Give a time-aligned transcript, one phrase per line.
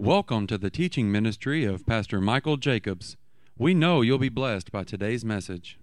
[0.00, 3.16] Welcome to the teaching ministry of Pastor Michael Jacobs.
[3.58, 5.76] We know you'll be blessed by today's message.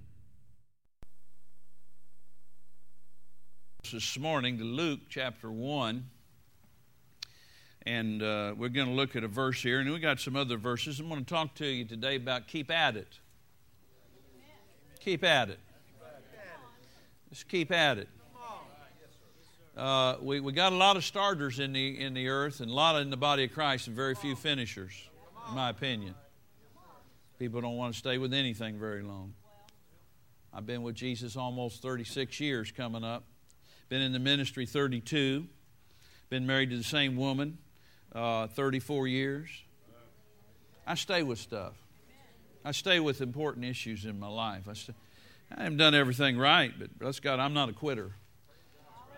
[3.92, 6.06] This morning to Luke chapter 1.
[7.86, 10.56] And uh, we're going to look at a verse here, and we got some other
[10.56, 11.02] verses.
[11.02, 13.20] I'm going to talk to you today about keep at it.
[15.02, 15.60] Keep at it.
[17.32, 18.08] Just keep at it.
[19.76, 22.74] Uh, we, we got a lot of starters in the, in the earth and a
[22.74, 24.94] lot in the body of Christ and very few finishers,
[25.50, 26.16] in my opinion.
[27.40, 29.34] People don't want to stay with anything very long.
[30.54, 33.26] I've been with Jesus almost 36 years coming up.
[33.90, 35.46] Been in the ministry 32.
[36.30, 37.58] Been married to the same woman
[38.14, 39.50] uh, 34 years.
[40.88, 41.74] I stay with stuff.
[42.64, 44.70] I stay with important issues in my life.
[44.70, 44.96] I, st-
[45.56, 48.14] I haven't done everything right, but bless God, I'm not a quitter.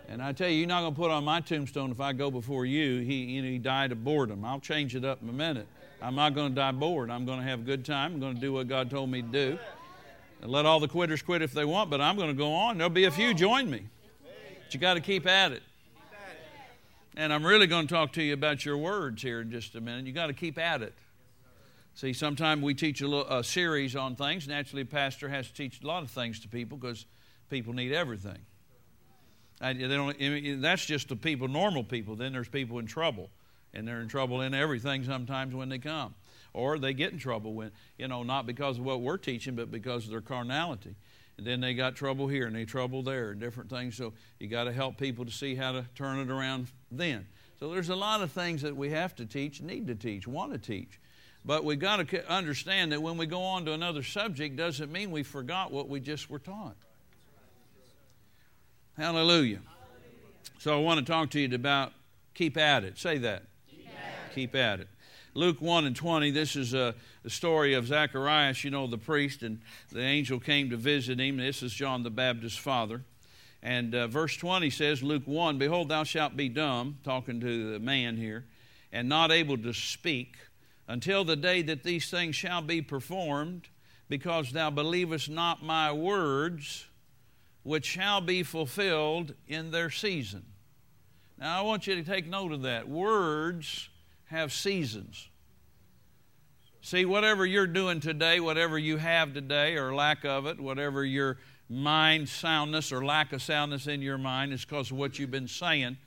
[0.09, 2.31] And I tell you, you're not going to put on my tombstone if I go
[2.31, 3.02] before you.
[3.02, 4.45] He, you know, he died of boredom.
[4.45, 5.67] I'll change it up in a minute.
[6.02, 7.09] I'm not going to die bored.
[7.09, 8.14] I'm going to have a good time.
[8.14, 9.59] I'm going to do what God told me to do.
[10.41, 12.77] And let all the quitters quit if they want, but I'm going to go on.
[12.77, 13.86] There'll be a few join me.
[14.64, 15.64] But you got to keep at it.
[17.16, 19.81] And I'm really going to talk to you about your words here in just a
[19.81, 20.05] minute.
[20.05, 20.94] You got to keep at it.
[21.95, 24.47] See, sometimes we teach a, little, a series on things.
[24.47, 27.08] Naturally, a pastor has to teach a lot of things to people because
[27.49, 28.38] people need everything.
[29.59, 32.16] I, they don't, that's just the people, normal people.
[32.16, 33.30] Then there's people in trouble,
[33.73, 36.14] and they're in trouble in everything sometimes when they come,
[36.53, 39.72] or they get in trouble when you know not because of what we're teaching, but
[39.72, 40.95] because of their carnality.
[41.38, 43.95] And then they got trouble here and they trouble there and different things.
[43.95, 47.27] So you got to help people to see how to turn it around then.
[47.59, 50.52] So there's a lot of things that we have to teach, need to teach, want
[50.53, 50.99] to teach.
[51.45, 55.11] But we've got to understand that when we go on to another subject, doesn't mean
[55.11, 56.75] we forgot what we just were taught.
[58.98, 59.59] Hallelujah.
[60.58, 61.94] So I want to talk to you about
[62.34, 62.98] keep at it.
[62.98, 63.44] Say that.
[63.70, 64.88] Keep at, keep at it.
[65.36, 69.44] Luke 1 and 20, this is a, the story of Zacharias, you know, the priest,
[69.44, 71.38] and the angel came to visit him.
[71.38, 73.04] This is John the Baptist's father.
[73.61, 77.80] And uh, verse 20 says, Luke 1, Behold, thou shalt be dumb, talking to the
[77.80, 78.45] man here,
[78.92, 80.38] and not able to speak
[80.88, 83.67] until the day that these things shall be performed,
[84.10, 86.86] because thou believest not my words
[87.67, 90.42] which shall be fulfilled in their season.
[91.38, 92.88] Now, I want you to take note of that.
[92.88, 93.89] Words
[94.28, 95.28] have seasons.
[96.82, 101.39] See, whatever you're doing today, whatever you have today or lack of it, whatever your
[101.70, 105.50] mind soundness or lack of soundness in your mind is because of what you've been
[105.50, 105.98] saying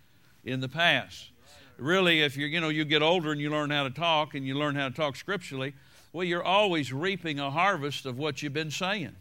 [0.45, 1.29] in the past.
[1.77, 4.47] Really, if you you know you get older and you learn how to talk and
[4.47, 5.75] you learn how to talk scripturally,
[6.15, 9.15] well, you're always reaping a harvest of what you've been saying.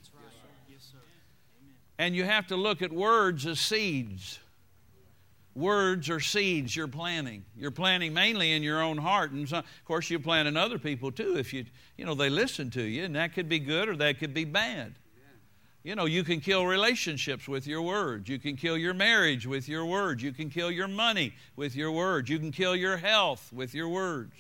[1.99, 4.39] And you have to look at words as seeds.
[5.53, 7.43] Words are seeds you're planting.
[7.57, 9.31] You're planting mainly in your own heart.
[9.31, 11.65] And of course, you plant in other people too if you,
[11.97, 13.03] you know, they listen to you.
[13.03, 14.95] And that could be good or that could be bad.
[15.83, 18.29] You know, you can kill relationships with your words.
[18.29, 20.23] You can kill your marriage with your words.
[20.23, 22.29] You can kill your money with your words.
[22.29, 24.33] You can kill your health with your words.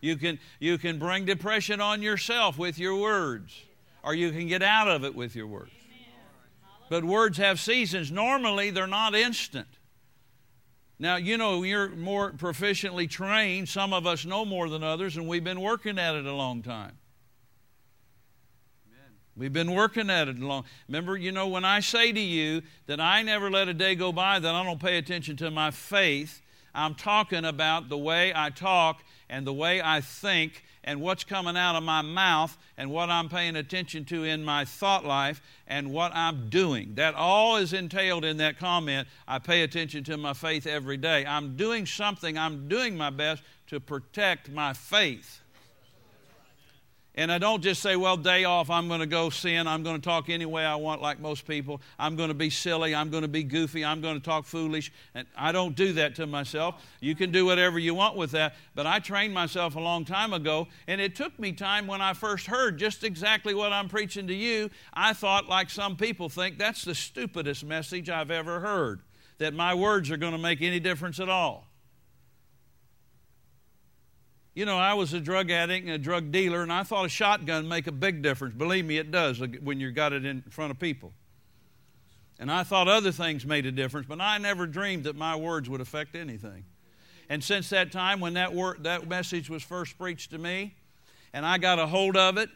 [0.00, 3.62] You can, you can bring depression on yourself with your words,
[4.02, 5.70] or you can get out of it with your words.
[6.88, 8.10] But words have seasons.
[8.10, 9.68] Normally, they're not instant.
[10.98, 13.68] Now, you know, you're more proficiently trained.
[13.68, 16.62] Some of us know more than others, and we've been working at it a long
[16.62, 16.98] time.
[18.86, 19.12] Amen.
[19.36, 20.64] We've been working at it a long.
[20.86, 24.12] Remember, you know, when I say to you that I never let a day go
[24.12, 26.40] by that I don't pay attention to my faith,
[26.74, 31.56] I'm talking about the way I talk and the way I think and what's coming
[31.56, 35.92] out of my mouth and what I'm paying attention to in my thought life and
[35.92, 36.94] what I'm doing.
[36.94, 39.08] That all is entailed in that comment.
[39.26, 41.24] I pay attention to my faith every day.
[41.26, 45.40] I'm doing something, I'm doing my best to protect my faith.
[47.16, 49.68] And I don't just say, well, day off, I'm going to go sin.
[49.68, 51.80] I'm going to talk any way I want, like most people.
[51.96, 52.92] I'm going to be silly.
[52.92, 53.84] I'm going to be goofy.
[53.84, 54.92] I'm going to talk foolish.
[55.14, 56.82] And I don't do that to myself.
[57.00, 58.56] You can do whatever you want with that.
[58.74, 62.14] But I trained myself a long time ago, and it took me time when I
[62.14, 64.70] first heard just exactly what I'm preaching to you.
[64.92, 69.02] I thought, like some people think, that's the stupidest message I've ever heard,
[69.38, 71.68] that my words are going to make any difference at all.
[74.54, 77.08] You know, I was a drug addict and a drug dealer, and I thought a
[77.08, 78.54] shotgun make a big difference.
[78.54, 81.12] Believe me, it does uh, when you got it in front of people.
[82.38, 85.68] And I thought other things made a difference, but I never dreamed that my words
[85.68, 86.64] would affect anything.
[87.28, 90.74] And since that time, when that word, that message was first preached to me,
[91.32, 92.48] and I got a hold of it,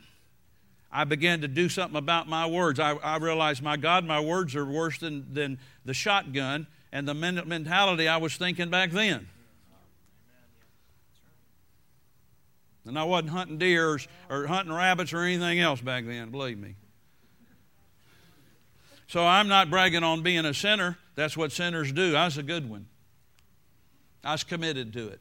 [0.93, 2.79] I began to do something about my words.
[2.79, 7.15] I, I realized, my God, my words are worse than, than the shotgun and the
[7.15, 9.29] mentality I was thinking back then.
[12.89, 13.99] And I wasn't hunting deer
[14.31, 16.75] or, hunting rabbits or anything else back then, believe me.
[19.07, 20.99] So I'm not bragging on being a sinner.
[21.15, 22.17] That's what sinners do.
[22.17, 22.87] I was a good one.
[24.25, 25.21] I was committed to it.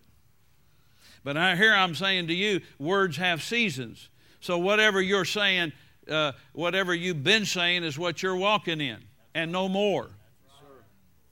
[1.23, 4.09] But here I'm saying to you, words have seasons.
[4.39, 5.73] So whatever you're saying,
[6.09, 8.97] uh, whatever you've been saying is what you're walking in,
[9.35, 10.09] and no more.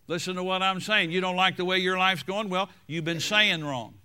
[0.07, 1.11] Listen to what I'm saying.
[1.11, 2.49] You don't like the way your life's going?
[2.49, 3.95] Well, you've been saying wrong.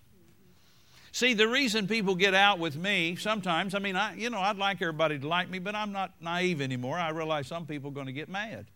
[1.12, 4.58] See, the reason people get out with me sometimes, I mean, I, you know, I'd
[4.58, 6.98] like everybody to like me, but I'm not naive anymore.
[6.98, 8.66] I realize some people are going to get mad.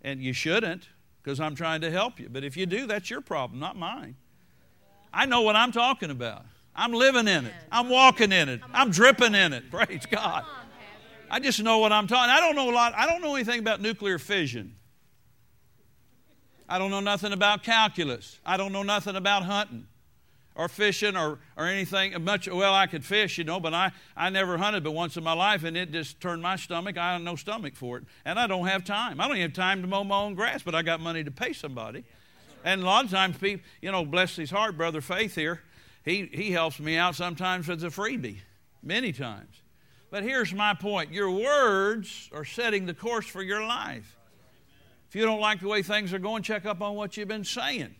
[0.00, 0.88] And you shouldn't,
[1.22, 2.28] because I'm trying to help you.
[2.30, 4.16] But if you do, that's your problem, not mine.
[5.12, 6.46] I know what I'm talking about.
[6.74, 7.52] I'm living in it.
[7.70, 8.60] I'm walking in it.
[8.72, 9.70] I'm dripping in it.
[9.70, 10.44] Praise God.
[11.30, 12.30] I just know what I'm talking.
[12.30, 12.94] I don't know a lot.
[12.94, 14.76] I don't know anything about nuclear fission.
[16.68, 18.38] I don't know nothing about calculus.
[18.46, 19.86] I don't know nothing about hunting
[20.56, 22.48] or fishing or, or anything much.
[22.48, 25.34] Well, I could fish, you know, but I, I never hunted but once in my
[25.34, 26.96] life, and it just turned my stomach.
[26.96, 28.04] I have no stomach for it.
[28.24, 29.20] And I don't have time.
[29.20, 31.52] I don't have time to mow my own grass, but I got money to pay
[31.52, 32.04] somebody.
[32.64, 35.60] And a lot of times, people, you know, bless his heart, Brother Faith here,
[36.04, 38.38] he, he helps me out sometimes as a freebie,
[38.82, 39.62] many times.
[40.10, 44.16] But here's my point your words are setting the course for your life.
[45.08, 47.44] If you don't like the way things are going, check up on what you've been
[47.44, 47.94] saying.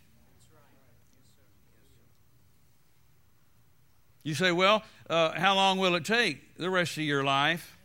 [4.26, 6.56] You say, well, uh, how long will it take?
[6.56, 7.78] The rest of your life.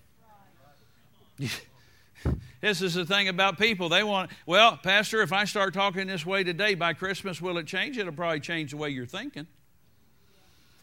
[1.37, 3.89] this is the thing about people.
[3.89, 7.67] They want, well, Pastor, if I start talking this way today, by Christmas, will it
[7.67, 7.99] change?
[7.99, 9.45] It'll probably change the way you're thinking.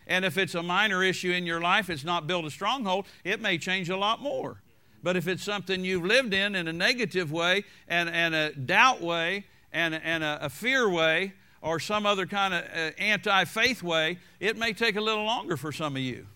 [0.07, 3.41] And if it's a minor issue in your life, it's not built a stronghold, it
[3.41, 4.63] may change a lot more.
[5.03, 9.01] But if it's something you've lived in in a negative way and, and a doubt
[9.01, 11.33] way and, and a, a fear way
[11.69, 15.55] or some other kind of uh, anti faith way, it may take a little longer
[15.55, 16.27] for some of you.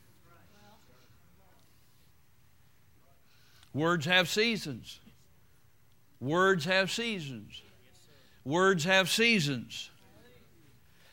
[3.72, 5.00] Words have seasons.
[6.20, 7.62] Words have seasons.
[8.44, 9.88] Words have seasons.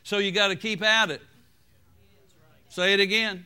[0.03, 1.21] So you got to keep at it.
[2.67, 3.45] Say it again.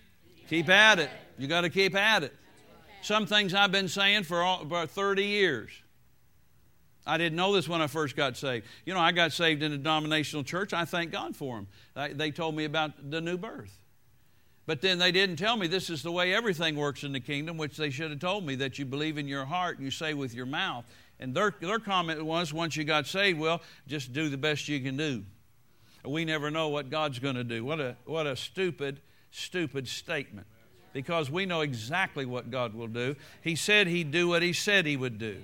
[0.49, 1.11] Keep at it.
[1.37, 2.33] You got to keep at it.
[3.03, 5.82] Some things I've been saying for about 30 years.
[7.05, 8.65] I didn't know this when I first got saved.
[8.85, 10.73] You know, I got saved in a denominational church.
[10.73, 11.65] I thank God for
[11.95, 12.17] them.
[12.17, 13.79] They told me about the new birth.
[14.65, 17.57] But then they didn't tell me this is the way everything works in the kingdom,
[17.57, 20.13] which they should have told me that you believe in your heart and you say
[20.13, 20.85] with your mouth.
[21.19, 24.79] And their, their comment was once you got saved, well, just do the best you
[24.79, 25.23] can do.
[26.05, 27.65] We never know what God's going to do.
[27.65, 29.01] What a, what a stupid,
[29.31, 30.47] stupid statement
[30.93, 33.15] because we know exactly what God will do.
[33.41, 35.37] He said He'd do what He said He would do.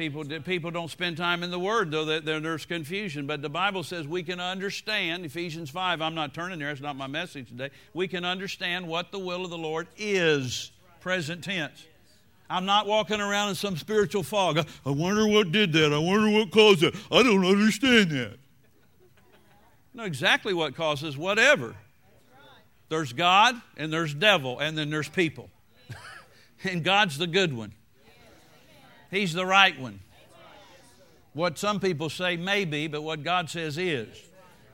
[0.00, 3.26] People, people don't spend time in the Word, though there's confusion.
[3.26, 6.96] But the Bible says we can understand, Ephesians 5, I'm not turning there, it's not
[6.96, 7.68] my message today.
[7.92, 11.86] We can understand what the will of the Lord is, present tense.
[12.48, 14.66] I'm not walking around in some spiritual fog.
[14.86, 15.92] I, wonder what did that.
[15.92, 16.94] I wonder what caused that.
[17.12, 18.38] I don't understand that.
[19.92, 21.74] know exactly what causes whatever.
[22.88, 25.50] There's God and there's devil and then there's people.
[26.64, 27.74] and God's the good one.
[29.10, 30.00] He's the right one.
[31.32, 34.08] What some people say may be, but what God says is.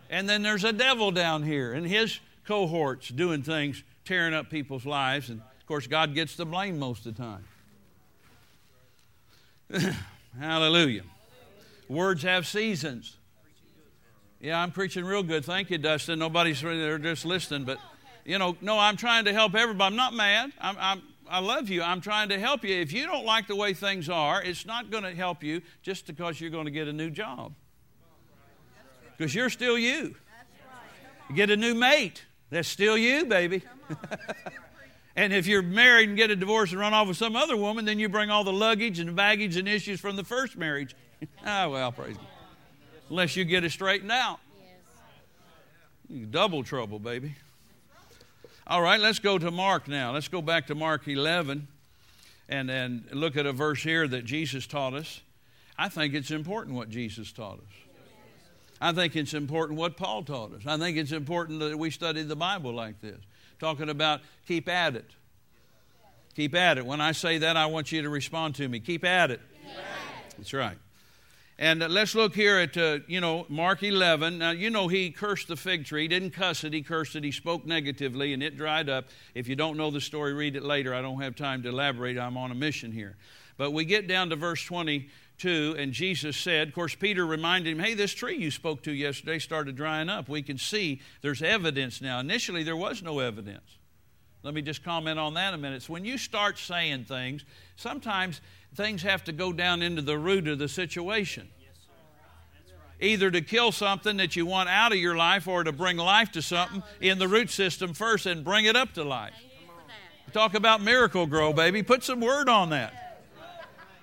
[0.08, 4.86] And then there's a devil down here and his cohorts doing things, tearing up people's
[4.86, 5.30] lives.
[5.30, 7.44] And of course, God gets the blame most of the time.
[10.38, 11.02] Hallelujah.
[11.88, 13.16] Words have seasons.
[14.40, 15.44] Yeah, I'm preaching real good.
[15.44, 16.18] Thank you, Dustin.
[16.18, 17.78] Nobody's they're just listening, but
[18.24, 19.92] you know, no, I'm trying to help everybody.
[19.92, 20.52] I'm not mad.
[20.60, 21.82] I'm, I'm, I love you.
[21.82, 22.74] I'm trying to help you.
[22.74, 26.06] If you don't like the way things are, it's not going to help you just
[26.06, 27.54] because you're going to get a new job.
[29.16, 30.14] Because you're still you.
[31.28, 32.24] You get a new mate.
[32.50, 33.62] That's still you, baby.
[35.16, 37.84] and if you're married and get a divorce and run off with some other woman,
[37.84, 40.94] then you bring all the luggage and baggage and issues from the first marriage.
[41.46, 42.26] ah, well, praise God.
[43.10, 44.38] Unless you get it straightened out.
[46.30, 47.34] Double trouble, baby.
[48.68, 50.12] All right, let's go to Mark now.
[50.12, 51.68] Let's go back to Mark 11
[52.48, 55.20] and, and look at a verse here that Jesus taught us.
[55.78, 58.00] I think it's important what Jesus taught us.
[58.80, 60.62] I think it's important what Paul taught us.
[60.66, 63.20] I think it's important that we study the Bible like this,
[63.60, 65.10] talking about keep at it.
[66.34, 66.84] Keep at it.
[66.84, 68.80] When I say that, I want you to respond to me.
[68.80, 69.40] Keep at it.
[70.36, 70.76] That's right.
[71.58, 74.38] And uh, let's look here at, uh, you know, Mark 11.
[74.38, 76.02] Now, you know, he cursed the fig tree.
[76.02, 77.24] He didn't cuss it, he cursed it.
[77.24, 79.06] He spoke negatively, and it dried up.
[79.34, 80.94] If you don't know the story, read it later.
[80.94, 82.18] I don't have time to elaborate.
[82.18, 83.16] I'm on a mission here.
[83.56, 87.78] But we get down to verse 22, and Jesus said, of course, Peter reminded him,
[87.78, 90.28] hey, this tree you spoke to yesterday started drying up.
[90.28, 92.20] We can see there's evidence now.
[92.20, 93.78] Initially, there was no evidence.
[94.42, 95.82] Let me just comment on that a minute.
[95.82, 97.44] So when you start saying things,
[97.76, 98.40] sometimes
[98.76, 101.48] things have to go down into the root of the situation.
[103.00, 106.32] Either to kill something that you want out of your life or to bring life
[106.32, 109.34] to something in the root system first and bring it up to life.
[110.32, 111.82] Talk about Miracle-Gro, baby.
[111.82, 113.22] Put some word on that.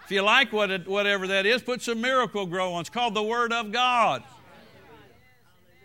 [0.05, 2.81] If you like what it, whatever that is, put some Miracle-Gro on.
[2.81, 4.23] It's called the Word of God.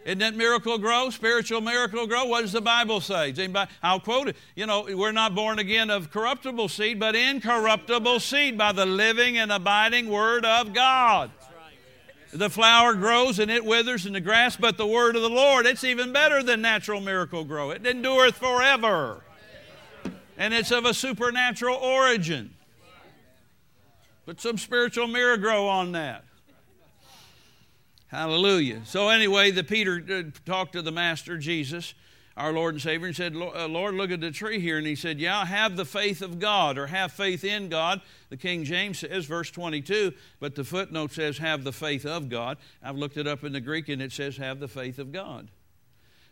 [0.09, 1.11] Isn't that Miracle-Gro?
[1.11, 2.25] Spiritual Miracle-Gro?
[2.25, 3.29] What does the Bible say?
[3.29, 4.37] Anybody, I'll quote it.
[4.57, 9.37] You know, we're not born again of corruptible seed, but incorruptible seed by the living
[9.37, 11.31] and abiding Word of God.
[12.33, 15.67] The flower grows and it withers in the grass, but the word of the Lord,
[15.67, 17.73] it's even better than natural Miracle-Gro.
[17.73, 19.23] It endureth forever.
[20.39, 22.55] And it's of a supernatural origin.
[24.25, 26.25] Put some spiritual Miracle-Gro on that.
[28.09, 28.81] Hallelujah.
[28.85, 31.93] So, anyway, the Peter uh, talked to the Master, Jesus,
[32.39, 34.79] our Lord and Savior, and said, uh, Lord, look at the tree here.
[34.79, 38.01] And he said, Yeah, have the faith of God, or have faith in God.
[38.31, 42.57] The King James says, verse 22, but the footnote says, have the faith of God.
[42.83, 45.49] I've looked it up in the Greek, and it says, have the faith of God.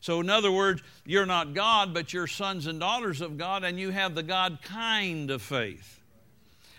[0.00, 3.78] So, in other words, you're not God, but you're sons and daughters of God, and
[3.78, 5.95] you have the God kind of faith.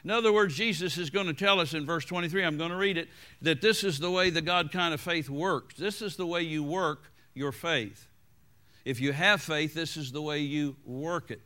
[0.03, 2.77] In other words, Jesus is going to tell us in verse 23, I'm going to
[2.77, 3.09] read it,
[3.41, 5.75] that this is the way the God kind of faith works.
[5.75, 8.07] This is the way you work your faith.
[8.85, 11.41] If you have faith, this is the way you work it.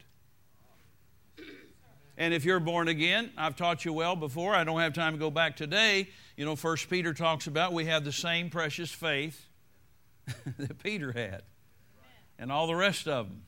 [2.18, 4.54] And if you're born again, I've taught you well before.
[4.54, 6.10] I don't have time to go back today.
[6.38, 9.48] You know, First Peter talks about we have the same precious faith
[10.60, 11.42] that Peter had,
[12.38, 13.42] and all the rest of them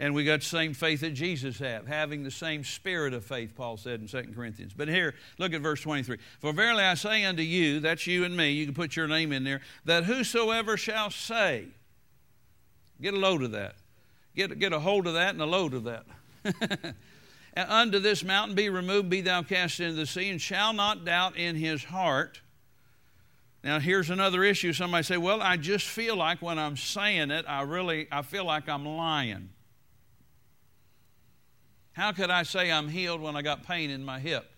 [0.00, 3.54] and we got the same faith that Jesus had, having the same spirit of faith,
[3.54, 4.72] Paul said in 2 Corinthians.
[4.74, 6.16] But here, look at verse 23.
[6.40, 9.30] For verily I say unto you, that's you and me, you can put your name
[9.30, 11.66] in there, that whosoever shall say,
[12.98, 13.74] get a load of that,
[14.34, 16.06] get, get a hold of that and a load of that.
[17.68, 21.36] unto this mountain be removed, be thou cast into the sea, and shall not doubt
[21.36, 22.40] in his heart.
[23.62, 24.72] Now here's another issue.
[24.72, 28.46] Somebody say, "Well, I just feel like when I'm saying it, I really I feel
[28.46, 29.50] like I'm lying."
[31.92, 34.50] How could I say I'm healed when I got pain in my hip?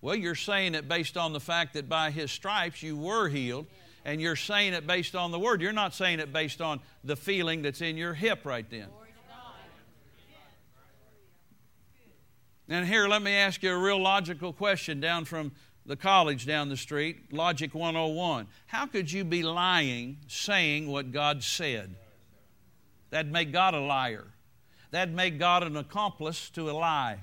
[0.00, 3.66] Well, you're saying it based on the fact that by his stripes you were healed,
[4.04, 5.60] and you're saying it based on the word.
[5.60, 8.88] You're not saying it based on the feeling that's in your hip right then.
[12.68, 15.52] And here, let me ask you a real logical question down from
[15.84, 18.46] the college down the street, Logic 101.
[18.66, 21.96] How could you be lying saying what God said?
[23.10, 24.26] That'd make God a liar.
[24.92, 27.18] That'd make God an accomplice to a lie.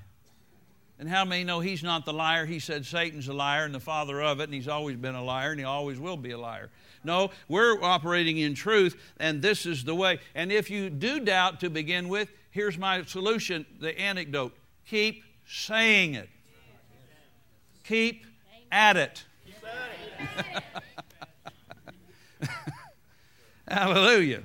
[0.98, 2.44] And how many know he's not the liar?
[2.44, 5.24] He said Satan's a liar and the father of it, and he's always been a
[5.24, 6.68] liar, and he always will be a liar.
[7.04, 10.18] No, we're operating in truth, and this is the way.
[10.34, 14.52] And if you do doubt to begin with, here's my solution the anecdote
[14.86, 16.28] keep saying it,
[17.84, 18.26] keep
[18.70, 19.24] at it.
[23.68, 24.42] Hallelujah.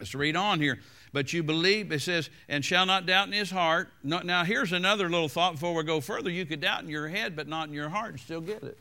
[0.00, 0.80] Let's read on here.
[1.16, 3.88] But you believe, it says, and shall not doubt in his heart.
[4.02, 6.28] Now, here's another little thought before we go further.
[6.28, 8.76] You could doubt in your head, but not in your heart, and still get it.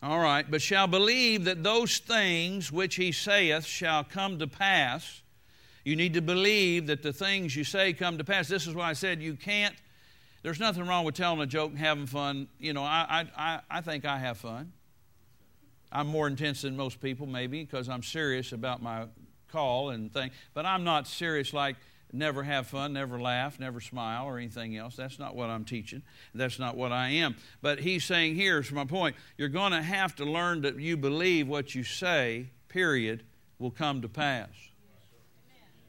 [0.00, 5.22] All right, but shall believe that those things which he saith shall come to pass.
[5.84, 8.46] You need to believe that the things you say come to pass.
[8.46, 9.74] This is why I said you can't.
[10.44, 12.46] There's nothing wrong with telling a joke and having fun.
[12.60, 14.72] You know, I, I, I think I have fun.
[15.90, 19.06] I'm more intense than most people, maybe, because I'm serious about my
[19.50, 20.30] call and thing.
[20.54, 21.76] But I'm not serious like
[22.12, 24.96] never have fun, never laugh, never smile, or anything else.
[24.96, 26.02] That's not what I'm teaching.
[26.34, 27.36] That's not what I am.
[27.60, 29.16] But he's saying here's my point.
[29.36, 33.24] You're going to have to learn that you believe what you say, period,
[33.58, 34.48] will come to pass.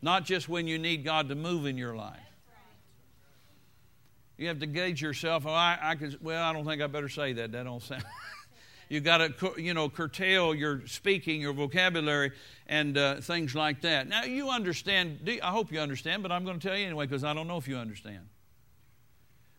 [0.01, 2.19] Not just when you need God to move in your life.
[4.37, 5.45] You have to gauge yourself.
[5.45, 7.51] Oh, I, I could, well, I don't think I better say that.
[7.51, 8.05] That don't sound.
[8.89, 12.31] you got to, you know, curtail your speaking, your vocabulary,
[12.69, 14.07] and uh, things like that.
[14.07, 17.23] Now, you understand, I hope you understand, but I'm going to tell you anyway because
[17.23, 18.29] I don't know if you understand.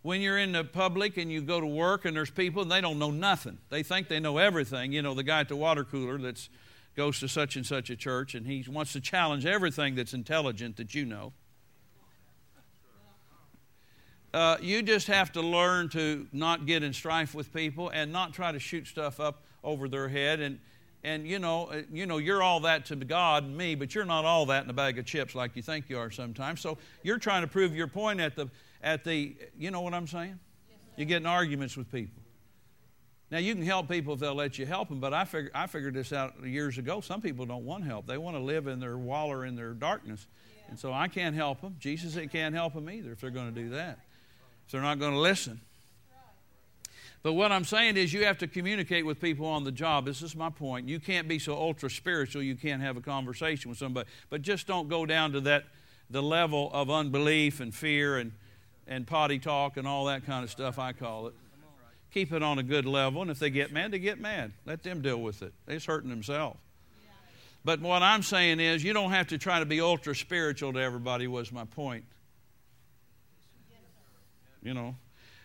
[0.02, 2.81] When you're in the public and you go to work and there's people and they
[2.81, 4.93] don't know nothing, they think they know everything.
[4.93, 6.49] You know, the guy at the water cooler that
[6.97, 10.76] goes to such and such a church and he wants to challenge everything that's intelligent
[10.76, 11.33] that you know.
[14.33, 18.33] Uh, you just have to learn to not get in strife with people and not
[18.33, 20.61] try to shoot stuff up over their head and
[21.02, 24.04] and you know, uh, you know, you're all that to God and me, but you're
[24.04, 26.61] not all that in a bag of chips like you think you are sometimes.
[26.61, 28.49] So you're trying to prove your point at the,
[28.83, 30.38] at the, you know what I'm saying?
[30.97, 32.23] you're getting arguments with people.
[33.30, 35.66] Now, you can help people if they'll let you help them, but I, figure, I
[35.66, 37.00] figured this out years ago.
[37.00, 38.07] Some people don't want help.
[38.07, 40.26] They want to live in their waller in their darkness.
[40.69, 41.76] And so I can't help them.
[41.78, 44.00] Jesus can't help them either if they're going to do that,
[44.66, 45.62] if they're not going to listen.
[47.22, 50.06] But what I'm saying is, you have to communicate with people on the job.
[50.06, 50.88] This is my point.
[50.88, 54.08] You can't be so ultra spiritual you can't have a conversation with somebody.
[54.30, 55.64] But just don't go down to that
[56.08, 58.32] the level of unbelief and fear and,
[58.86, 61.34] and potty talk and all that kind of stuff, I call it.
[62.12, 64.50] Keep it on a good level, and if they get mad, they get mad.
[64.66, 65.52] Let them deal with it.
[65.66, 66.58] They're hurting themselves.
[67.64, 70.80] But what I'm saying is, you don't have to try to be ultra spiritual to
[70.80, 72.04] everybody, was my point.
[74.62, 74.96] You know,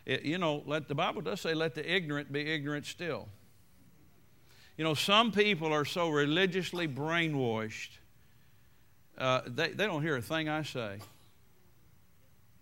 [0.05, 3.27] it, you know, let the Bible does say, let the ignorant be ignorant still.
[4.77, 7.97] You know, some people are so religiously brainwashed,
[9.17, 10.99] uh, they, they don't hear a thing I say.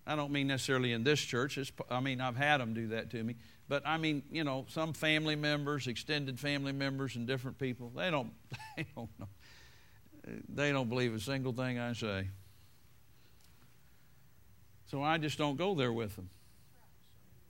[0.05, 1.57] I don't mean necessarily in this church.
[1.57, 3.35] It's, I mean, I've had them do that to me.
[3.69, 8.11] But I mean, you know, some family members, extended family members, and different people, they
[8.11, 8.31] don't,
[8.77, 9.29] they don't know.
[10.49, 12.27] They don't believe a single thing I say.
[14.87, 16.29] So I just don't go there with them.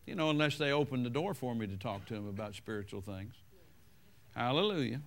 [0.05, 3.01] You know, unless they open the door for me to talk to them about spiritual
[3.01, 3.33] things.
[4.35, 5.01] Hallelujah.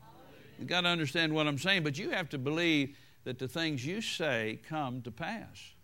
[0.59, 3.85] You've got to understand what I'm saying, but you have to believe that the things
[3.85, 5.75] you say come to pass.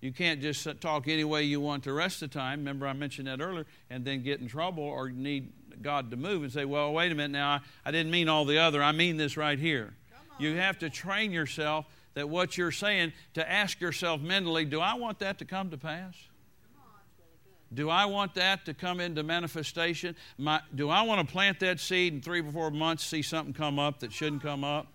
[0.00, 2.58] You can't just talk any way you want the rest of the time.
[2.58, 6.42] Remember, I mentioned that earlier, and then get in trouble or need God to move
[6.42, 8.82] and say, Well, wait a minute now, I, I didn't mean all the other.
[8.82, 9.94] I mean this right here.
[10.38, 14.94] You have to train yourself that what you're saying, to ask yourself mentally, Do I
[14.94, 16.14] want that to come to pass?
[17.74, 20.14] Do I want that to come into manifestation?
[20.36, 23.54] My, do I want to plant that seed in three or four months, see something
[23.54, 24.86] come up that shouldn't come up?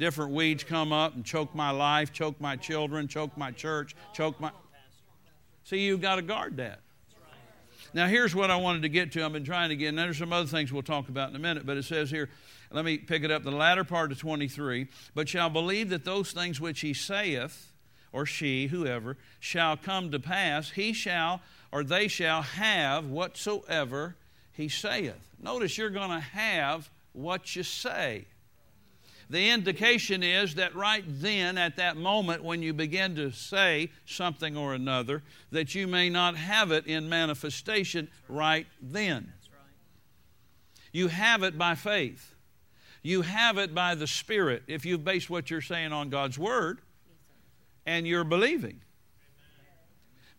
[0.00, 4.40] different weeds come up and choke my life, choke my children, choke my church, choke
[4.40, 4.50] my.
[5.64, 6.80] See, you've got to guard that.
[7.92, 9.24] Now, here's what I wanted to get to.
[9.24, 11.40] I've been trying to get, and there's some other things we'll talk about in a
[11.40, 12.30] minute, but it says here,
[12.70, 14.86] let me pick it up, the latter part of 23.
[15.14, 17.72] But shall believe that those things which he saith,
[18.12, 24.16] or she, whoever, shall come to pass, he shall, or they shall have whatsoever
[24.52, 25.30] he saith.
[25.42, 28.26] Notice you're going to have what you say.
[29.30, 34.56] The indication is that right then, at that moment, when you begin to say something
[34.56, 39.32] or another, that you may not have it in manifestation right then.
[40.92, 42.34] You have it by faith.
[43.02, 46.80] You have it by the Spirit if you base what you're saying on God's Word
[47.86, 48.80] and you're believing.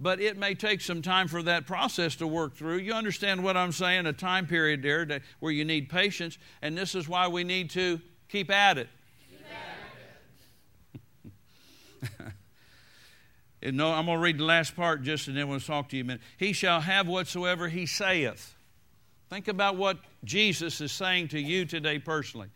[0.01, 2.77] But it may take some time for that process to work through.
[2.77, 4.07] You understand what I'm saying?
[4.07, 8.01] A time period there where you need patience, and this is why we need to
[8.31, 8.87] Keep at it.
[13.73, 16.03] no, I'm going to read the last part just and then we'll talk to you
[16.03, 16.21] a minute.
[16.37, 18.55] He shall have whatsoever he saith.
[19.29, 22.47] Think about what Jesus is saying to you today personally.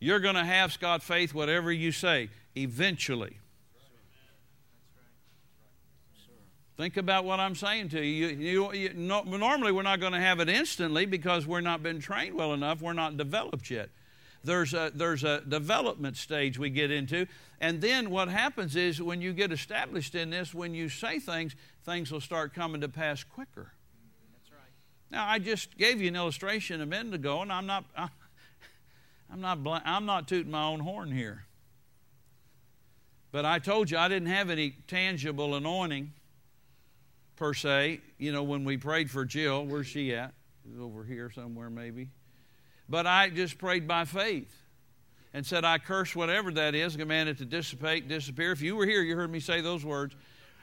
[0.00, 3.38] You're going to have, Scott, faith, whatever you say, eventually.
[6.76, 8.28] Think about what I'm saying to you.
[8.28, 11.82] you, you, you no, normally, we're not going to have it instantly because we're not
[11.82, 12.80] been trained well enough.
[12.80, 13.90] We're not developed yet
[14.44, 17.26] there's a, there's a development stage we get into.
[17.60, 21.54] And then what happens is when you get established in this, when you say things,
[21.84, 23.72] things will start coming to pass quicker.
[24.32, 24.70] That's right.
[25.10, 27.84] Now, I just gave you an illustration a minute ago, and I'm not,
[29.32, 31.44] I'm not, I'm not tooting my own horn here.
[33.30, 36.12] But I told you I didn't have any tangible anointing
[37.42, 38.00] per se.
[38.18, 40.32] You know, when we prayed for Jill, where's she at?
[40.80, 42.08] Over here somewhere, maybe.
[42.88, 44.54] But I just prayed by faith
[45.34, 48.52] and said, I curse whatever that is, command it to dissipate, disappear.
[48.52, 50.14] If you were here, you heard me say those words.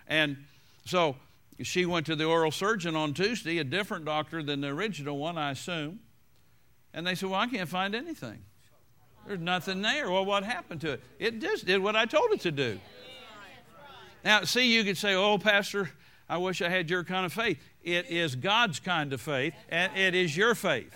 [0.07, 0.37] And
[0.85, 1.17] so
[1.61, 5.37] she went to the oral surgeon on Tuesday, a different doctor than the original one,
[5.37, 5.99] I assume.
[6.93, 8.39] And they said, Well, I can't find anything.
[9.27, 10.09] There's nothing there.
[10.09, 11.03] Well, what happened to it?
[11.19, 12.79] It just did what I told it to do.
[14.23, 15.89] Now, see, you could say, Oh, Pastor,
[16.29, 17.57] I wish I had your kind of faith.
[17.83, 20.93] It is God's kind of faith, and it is your faith.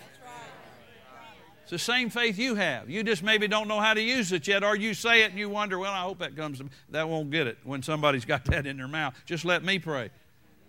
[1.62, 2.90] It's the same faith you have.
[2.90, 5.38] You just maybe don't know how to use it yet, or you say it and
[5.38, 6.58] you wonder, well, I hope that comes.
[6.58, 6.70] to me.
[6.90, 9.14] That won't get it when somebody's got that in their mouth.
[9.24, 10.10] Just let me pray.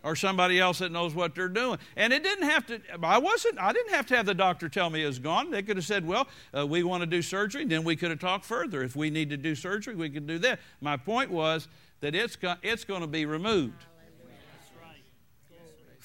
[0.03, 1.79] Or somebody else that knows what they're doing.
[1.97, 4.89] And it didn't have to, I wasn't, I didn't have to have the doctor tell
[4.89, 5.51] me it's gone.
[5.51, 7.65] They could have said, well, uh, we want to do surgery.
[7.65, 8.81] Then we could have talked further.
[8.81, 10.59] If we need to do surgery, we could do that.
[10.79, 11.67] My point was
[11.99, 13.83] that it's, it's going to be removed.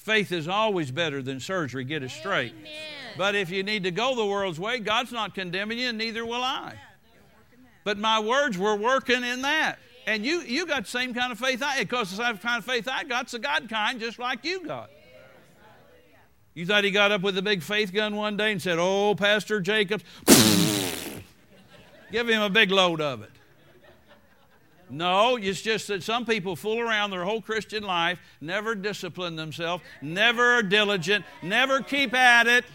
[0.01, 1.83] Faith is always better than surgery.
[1.83, 2.53] Get it straight.
[2.57, 2.71] Amen.
[3.19, 6.25] But if you need to go the world's way, God's not condemning you, and neither
[6.25, 6.73] will I.
[7.83, 9.77] But my words were working in that.
[10.07, 12.65] And you, you got the same kind of faith I because the same kind of
[12.65, 14.89] faith I got, it's the God kind, just like you got.
[16.55, 19.13] You thought he got up with a big faith gun one day and said, Oh,
[19.13, 20.03] Pastor Jacobs,
[22.11, 23.29] give him a big load of it.
[24.91, 29.81] No, it's just that some people fool around their whole Christian life, never discipline themselves,
[30.01, 32.65] never are diligent, never keep at it,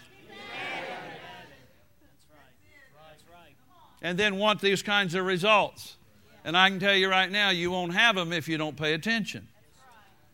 [4.00, 5.96] and then want these kinds of results.
[6.42, 8.94] And I can tell you right now, you won't have them if you don't pay
[8.94, 9.48] attention.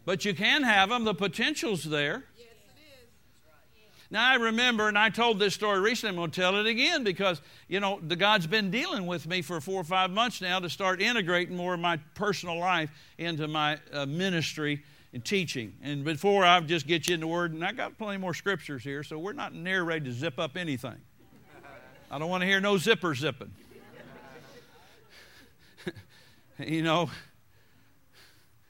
[0.04, 2.24] But you can have them, the potential's there.
[4.12, 7.02] Now, I remember, and I told this story recently, I'm going to tell it again
[7.02, 10.60] because, you know, the God's been dealing with me for four or five months now
[10.60, 14.82] to start integrating more of my personal life into my uh, ministry
[15.14, 15.72] and teaching.
[15.82, 18.82] And before I just get you in the Word, and I got plenty more scriptures
[18.82, 21.00] here, so we're not near ready to zip up anything.
[22.10, 23.54] I don't want to hear no zipper zipping.
[26.58, 27.08] you know,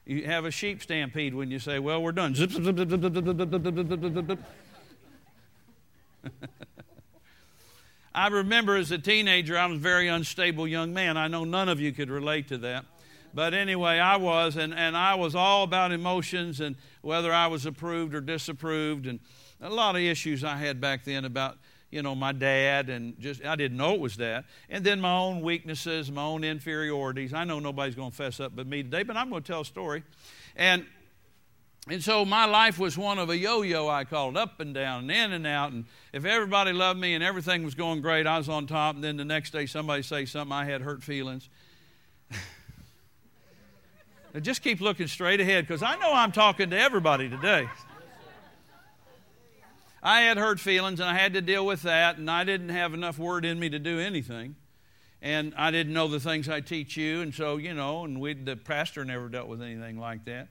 [0.05, 2.33] you have a sheep stampede when you say, well, we're done.
[2.33, 4.39] Zip, zip, zip, zip, zip, zip, zip, zip, zip, zip, zip.
[8.15, 11.17] I remember as a teenager, I was a very unstable young man.
[11.17, 12.85] I know none of you could relate to that.
[13.33, 17.65] But anyway, I was, and, and I was all about emotions and whether I was
[17.65, 19.19] approved or disapproved, and
[19.59, 21.57] a lot of issues I had back then about,
[21.89, 24.45] you know, my dad, and just, I didn't know it was that.
[24.69, 27.33] And then my own weaknesses, my own inferiorities.
[27.33, 29.61] I know nobody's going to fess up but me today, but I'm going to tell
[29.61, 30.03] a story.
[30.55, 30.85] And
[31.89, 35.01] and so my life was one of a yo yo, I called up and down
[35.01, 35.73] and in and out.
[35.73, 38.95] And if everybody loved me and everything was going great, I was on top.
[38.95, 41.49] And then the next day somebody say something, I had hurt feelings.
[44.41, 47.67] just keep looking straight ahead because I know I'm talking to everybody today.
[50.01, 52.93] I had hurt feelings and I had to deal with that, and I didn't have
[52.93, 54.55] enough word in me to do anything.
[55.21, 58.33] And I didn't know the things I teach you, and so, you know, and we,
[58.33, 60.49] the pastor never dealt with anything like that.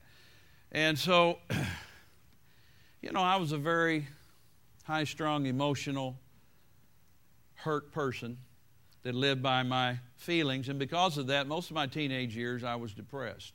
[0.73, 1.37] And so,
[3.01, 4.07] you know, I was a very
[4.85, 6.17] high strung, emotional,
[7.53, 8.37] hurt person
[9.03, 10.69] that lived by my feelings.
[10.69, 13.53] And because of that, most of my teenage years, I was depressed.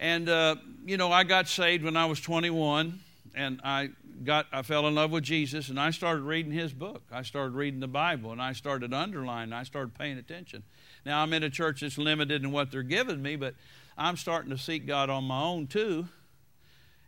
[0.00, 3.00] And, uh, you know, I got saved when I was 21,
[3.34, 3.90] and I,
[4.24, 7.02] got, I fell in love with Jesus, and I started reading his book.
[7.10, 10.62] I started reading the Bible, and I started underlining, I started paying attention.
[11.04, 13.54] Now, I'm in a church that's limited in what they're giving me, but
[13.98, 16.08] I'm starting to seek God on my own too.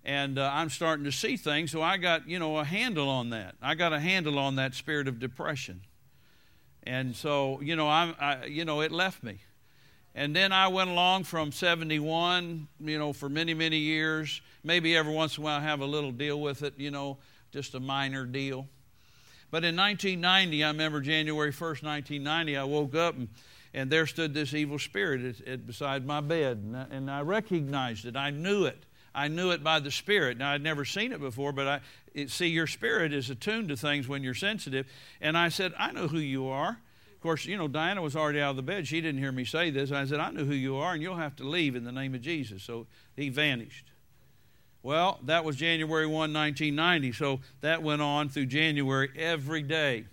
[0.04, 3.30] And uh, I'm starting to see things, so I got, you know, a handle on
[3.30, 3.56] that.
[3.60, 5.82] I got a handle on that spirit of depression.
[6.84, 9.40] And so, you know, I'm, I, you know, it left me.
[10.14, 14.40] And then I went along from 71, you know, for many, many years.
[14.64, 17.18] Maybe every once in a while I have a little deal with it, you know,
[17.52, 18.66] just a minor deal.
[19.50, 23.28] But in 1990, I remember January 1st, 1990, I woke up and
[23.74, 27.20] and there stood this evil spirit at, at beside my bed, and I, and I,
[27.20, 28.16] recognized it.
[28.16, 28.84] I knew it.
[29.14, 30.38] I knew it by the Spirit.
[30.38, 31.80] Now I'd never seen it before, but I
[32.14, 34.86] it, see your spirit is attuned to things when you're sensitive.
[35.20, 36.78] And I said, I know who you are.
[37.14, 38.86] Of course, you know Diana was already out of the bed.
[38.86, 39.90] She didn't hear me say this.
[39.90, 42.14] I said, I know who you are, and you'll have to leave in the name
[42.14, 42.62] of Jesus.
[42.62, 43.86] So he vanished.
[44.84, 47.12] Well, that was January 1, 1990.
[47.12, 50.04] So that went on through January every day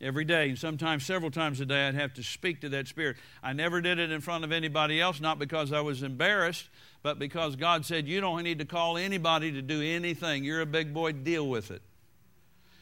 [0.00, 0.48] every day.
[0.48, 3.16] And sometimes, several times a day, I'd have to speak to that spirit.
[3.42, 6.68] I never did it in front of anybody else, not because I was embarrassed,
[7.02, 10.44] but because God said, You don't need to call anybody to do anything.
[10.44, 11.82] You're a big boy, deal with it.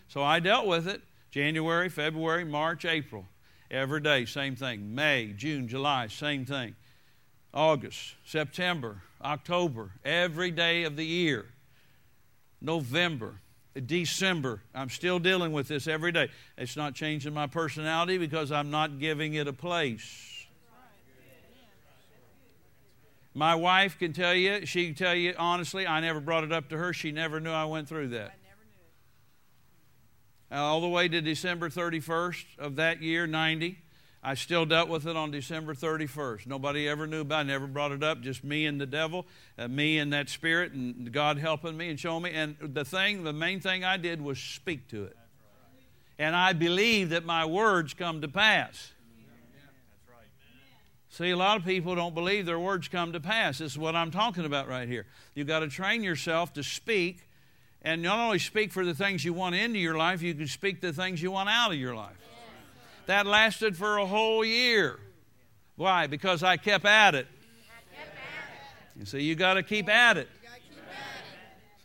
[0.09, 3.27] So I dealt with it January, February, March, April.
[3.71, 4.95] Every day, same thing.
[4.95, 6.75] May, June, July, same thing.
[7.53, 11.47] August, September, October, every day of the year.
[12.61, 13.41] November,
[13.87, 14.63] December.
[14.75, 16.31] I'm still dealing with this every day.
[16.57, 20.47] It's not changing my personality because I'm not giving it a place.
[23.35, 26.71] My wife can tell you, she can tell you honestly, I never brought it up
[26.71, 26.93] to her.
[26.93, 28.35] She never knew I went through that.
[30.51, 33.79] All the way to December 31st of that year, 90.
[34.23, 36.47] I still dealt with it on December 31st.
[36.47, 37.41] Nobody ever knew about it.
[37.41, 38.21] I never brought it up.
[38.21, 39.27] Just me and the devil,
[39.57, 42.33] uh, me and that spirit, and God helping me and showing me.
[42.33, 45.17] And the thing, the main thing I did was speak to it.
[46.19, 48.93] And I believe that my words come to pass.
[51.11, 53.59] See, a lot of people don't believe their words come to pass.
[53.59, 55.07] This is what I'm talking about right here.
[55.35, 57.29] You've got to train yourself to speak,
[57.83, 60.81] and not only speak for the things you want into your life, you can speak
[60.81, 62.17] the things you want out of your life.
[63.09, 65.01] That lasted for a whole year.
[65.77, 66.07] Why?
[66.09, 67.27] Because I kept at it.
[68.99, 70.29] You see, you got to keep at it.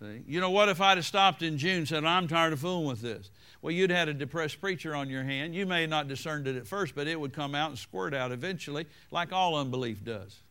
[0.01, 0.67] See, you know what?
[0.67, 3.31] If I'd have stopped in June and said, I'm tired of fooling with this,
[3.61, 5.55] well, you'd had a depressed preacher on your hand.
[5.55, 8.33] You may not discerned it at first, but it would come out and squirt out
[8.33, 10.41] eventually, like all unbelief does.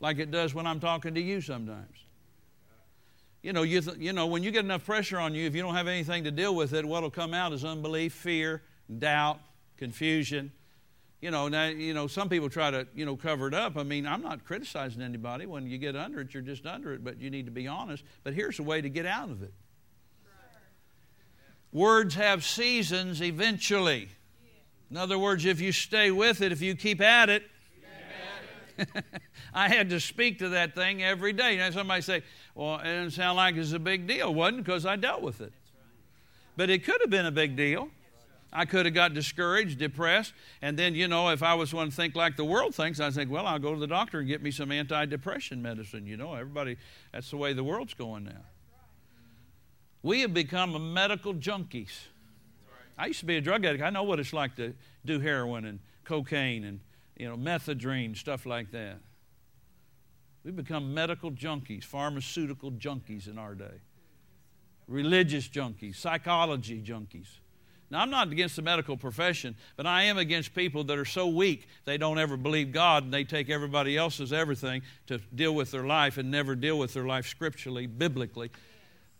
[0.00, 1.98] Like it does when I'm talking to you sometimes.
[3.44, 5.62] You know, you, th- you know, when you get enough pressure on you, if you
[5.62, 8.60] don't have anything to deal with it, what'll come out is unbelief, fear,
[8.98, 9.38] doubt,
[9.84, 10.50] confusion.
[11.20, 13.76] You know, now, you know, some people try to, you know, cover it up.
[13.76, 15.44] I mean, I'm not criticizing anybody.
[15.44, 18.02] When you get under it, you're just under it, but you need to be honest.
[18.22, 19.52] But here's a way to get out of it.
[21.70, 24.08] Words have seasons eventually.
[24.90, 27.42] In other words, if you stay with it, if you keep at it,
[29.54, 31.56] I had to speak to that thing every day.
[31.58, 32.22] Now somebody say,
[32.54, 35.40] "Well, it doesn't sound like it's a big deal." It wasn't because I dealt with
[35.40, 35.52] it,
[36.56, 37.88] but it could have been a big deal.
[38.56, 41.94] I could have got discouraged, depressed, and then you know, if I was one to
[41.94, 44.42] think like the world thinks, I'd think, well, I'll go to the doctor and get
[44.42, 46.06] me some anti-depression medicine.
[46.06, 46.76] You know, everybody,
[47.12, 48.44] that's the way the world's going now.
[50.02, 51.92] We have become medical junkies.
[52.96, 53.82] I used to be a drug addict.
[53.82, 56.80] I know what it's like to do heroin and cocaine and
[57.16, 58.98] you know methadone stuff like that.
[60.44, 63.80] We've become medical junkies, pharmaceutical junkies in our day.
[64.86, 67.38] Religious junkies, psychology junkies.
[67.94, 71.28] Now, I'm not against the medical profession, but I am against people that are so
[71.28, 75.70] weak they don't ever believe God and they take everybody else's everything to deal with
[75.70, 78.50] their life and never deal with their life scripturally, biblically.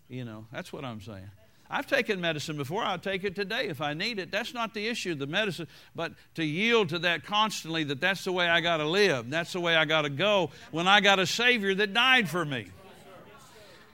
[0.09, 1.31] You know, that's what I'm saying.
[1.71, 2.83] I've taken medicine before.
[2.83, 4.33] I'll take it today if I need it.
[4.33, 8.33] That's not the issue, the medicine, but to yield to that constantly that that's the
[8.33, 9.31] way I got to live.
[9.31, 12.45] That's the way I got to go when I got a Savior that died for
[12.45, 12.67] me.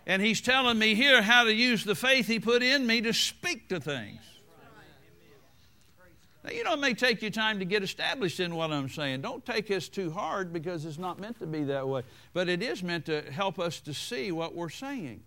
[0.07, 3.13] And He's telling me here how to use the faith He put in me to
[3.13, 4.21] speak to things.
[6.43, 9.21] Now, you know, it may take you time to get established in what I'm saying.
[9.21, 12.03] Don't take this too hard because it's not meant to be that way.
[12.33, 15.23] But it is meant to help us to see what we're saying.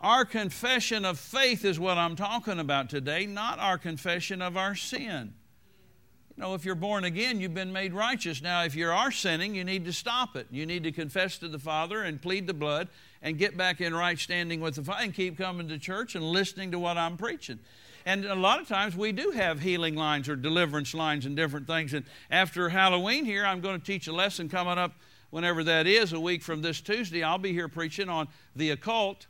[0.00, 4.74] Our confession of faith is what I'm talking about today, not our confession of our
[4.74, 5.34] sin.
[6.36, 8.42] You know, if you're born again, you've been made righteous.
[8.42, 10.48] Now, if you are sinning, you need to stop it.
[10.50, 12.88] You need to confess to the Father and plead the blood
[13.22, 16.24] and get back in right standing with the Father and keep coming to church and
[16.24, 17.60] listening to what I'm preaching.
[18.06, 21.66] And a lot of times we do have healing lines or deliverance lines and different
[21.66, 21.94] things.
[21.94, 24.92] And after Halloween here, I'm going to teach a lesson coming up
[25.30, 27.22] whenever that is, a week from this Tuesday.
[27.22, 29.26] I'll be here preaching on the occult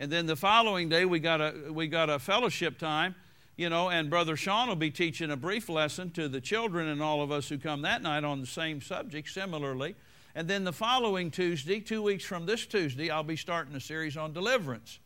[0.00, 3.14] and then the following day, we got a, we got a fellowship time,
[3.58, 7.02] you know, and Brother Sean will be teaching a brief lesson to the children and
[7.02, 9.94] all of us who come that night on the same subject, similarly.
[10.34, 14.16] And then the following Tuesday, two weeks from this Tuesday, I'll be starting a series
[14.16, 15.00] on deliverance.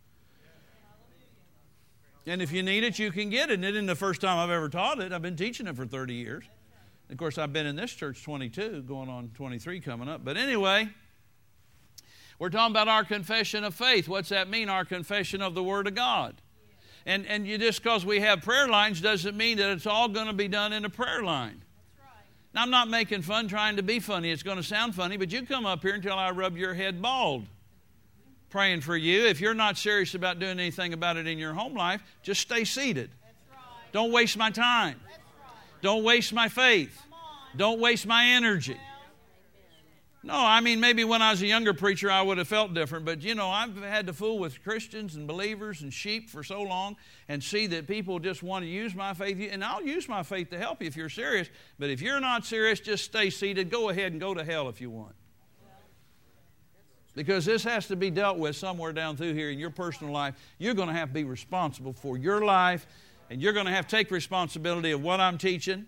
[2.26, 3.54] And if you need it, you can get it.
[3.54, 5.12] And it isn't the first time I've ever taught it.
[5.12, 6.44] I've been teaching it for 30 years.
[7.10, 10.24] Of course, I've been in this church 22, going on 23 coming up.
[10.24, 10.88] But anyway,
[12.38, 14.08] we're talking about our confession of faith.
[14.08, 14.70] What's that mean?
[14.70, 16.34] Our confession of the Word of God.
[17.06, 20.26] And, and you, just because we have prayer lines doesn't mean that it's all going
[20.26, 21.62] to be done in a prayer line.
[22.54, 24.30] Now, I'm not making fun trying to be funny.
[24.30, 27.02] It's going to sound funny, but you come up here until I rub your head
[27.02, 27.46] bald
[28.54, 29.26] praying for you.
[29.26, 32.62] If you're not serious about doing anything about it in your home life, just stay
[32.62, 33.10] seated.
[33.50, 33.58] Right.
[33.90, 35.00] Don't waste my time.
[35.04, 35.18] Right.
[35.82, 37.02] Don't waste my faith.
[37.56, 38.76] Don't waste my energy.
[40.22, 43.04] No, I mean, maybe when I was a younger preacher, I would have felt different.
[43.04, 46.62] But, you know, I've had to fool with Christians and believers and sheep for so
[46.62, 46.94] long
[47.28, 49.48] and see that people just want to use my faith.
[49.50, 51.50] And I'll use my faith to help you if you're serious.
[51.76, 53.68] But if you're not serious, just stay seated.
[53.68, 55.16] Go ahead and go to hell if you want.
[57.14, 60.34] Because this has to be dealt with somewhere down through here in your personal life.
[60.58, 62.86] You're going to have to be responsible for your life,
[63.30, 65.86] and you're going to have to take responsibility of what I'm teaching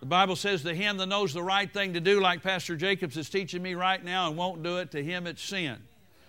[0.00, 3.18] the Bible says to him that knows the right thing to do, like Pastor Jacobs
[3.18, 5.76] is teaching me right now, and won't do it, to him it's sin.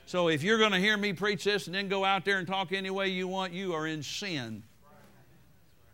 [0.06, 2.46] So if you're going to hear me preach this and then go out there and
[2.46, 4.64] talk any way you want, you are in sin.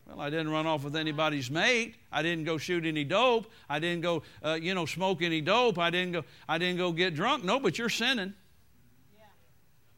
[0.08, 1.96] Well, I didn't run off with anybody's mate.
[2.12, 3.52] I didn't go shoot any dope.
[3.70, 5.78] I didn't go, uh, you know, smoke any dope.
[5.78, 6.24] I didn't go.
[6.48, 7.44] I didn't go get drunk.
[7.44, 8.34] No, but you're sinning.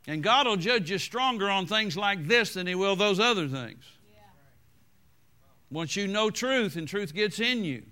[0.08, 3.48] And God will judge you stronger on things like this than He will those other
[3.48, 3.84] things.
[5.70, 7.84] Once you know truth and truth gets in you.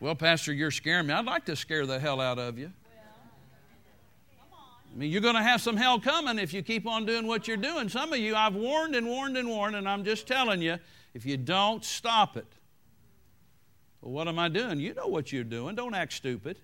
[0.00, 1.14] Well, Pastor, you're scaring me.
[1.14, 2.72] I'd like to scare the hell out of you.
[4.98, 7.46] I mean, you're going to have some hell coming if you keep on doing what
[7.46, 7.88] you're doing.
[7.88, 10.76] Some of you, I've warned and warned and warned, and I'm just telling you,
[11.14, 12.48] if you don't stop it,
[14.00, 14.80] well, what am I doing?
[14.80, 15.76] You know what you're doing.
[15.76, 16.58] Don't act stupid.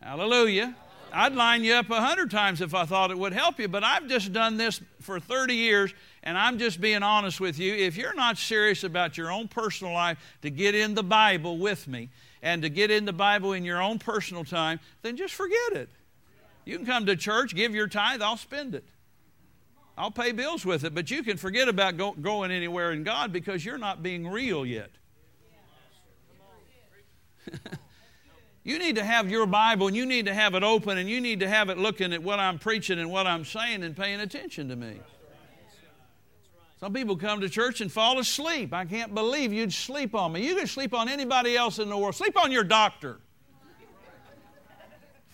[0.00, 0.74] Hallelujah.
[1.12, 3.84] I'd line you up a hundred times if I thought it would help you, but
[3.84, 7.74] I've just done this for 30 years, and I'm just being honest with you.
[7.74, 11.86] If you're not serious about your own personal life to get in the Bible with
[11.86, 12.08] me
[12.40, 15.90] and to get in the Bible in your own personal time, then just forget it.
[16.64, 18.84] You can come to church, give your tithe, I'll spend it.
[19.96, 23.32] I'll pay bills with it, but you can forget about go, going anywhere in God
[23.32, 24.90] because you're not being real yet.
[28.64, 31.20] You need to have your Bible and you need to have it open and you
[31.20, 34.20] need to have it looking at what I'm preaching and what I'm saying and paying
[34.20, 35.00] attention to me.
[36.80, 38.72] Some people come to church and fall asleep.
[38.72, 40.46] I can't believe you'd sleep on me.
[40.46, 42.14] You can sleep on anybody else in the world.
[42.14, 43.20] Sleep on your doctor.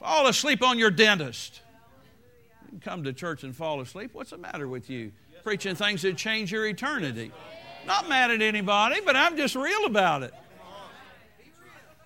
[0.01, 1.61] Fall asleep on your dentist.
[2.73, 4.15] You come to church and fall asleep.
[4.15, 5.13] What's the matter with you?
[5.45, 7.31] Preaching things that change your eternity.
[7.87, 10.33] Not mad at anybody, but I'm just real about it.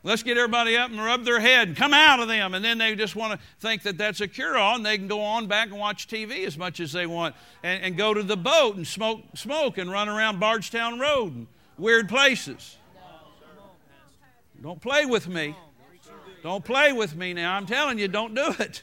[0.02, 2.52] Let's get everybody up and rub their head and come out of them.
[2.52, 5.06] And then they just want to think that that's a cure all and they can
[5.06, 8.22] go on back and watch TV as much as they want and, and go to
[8.22, 11.46] the boat and smoke, smoke and run around Bardstown Road and
[11.78, 12.76] weird places.
[14.60, 15.54] Don't play with me.
[16.44, 17.56] Don't play with me now.
[17.56, 18.82] I'm telling you, don't do it.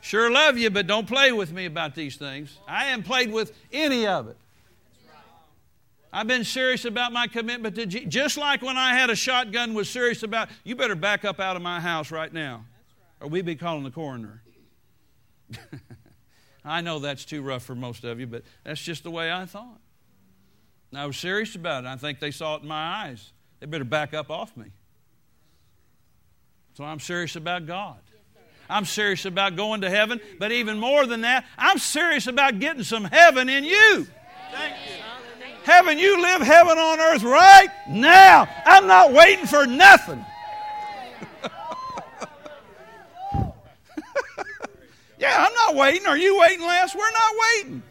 [0.00, 2.58] Sure love you, but don't play with me about these things.
[2.66, 4.36] I haven't played with any of it.
[6.12, 8.12] I've been serious about my commitment to Jesus.
[8.12, 11.54] Just like when I had a shotgun, was serious about, you better back up out
[11.54, 12.64] of my house right now,
[13.20, 14.42] or we'd be calling the coroner.
[16.64, 19.46] I know that's too rough for most of you, but that's just the way I
[19.46, 19.78] thought.
[20.90, 21.86] And I was serious about it.
[21.86, 23.30] I think they saw it in my eyes.
[23.60, 24.72] They better back up off me.
[26.80, 27.98] So I'm serious about God.
[28.70, 32.84] I'm serious about going to heaven, but even more than that, I'm serious about getting
[32.84, 34.06] some heaven in you.
[34.50, 34.94] Thank you.
[35.64, 38.48] Heaven, you live heaven on earth right now.
[38.64, 40.24] I'm not waiting for nothing.
[45.18, 46.06] yeah, I'm not waiting.
[46.06, 46.94] Are you waiting, Les?
[46.94, 47.82] We're not waiting.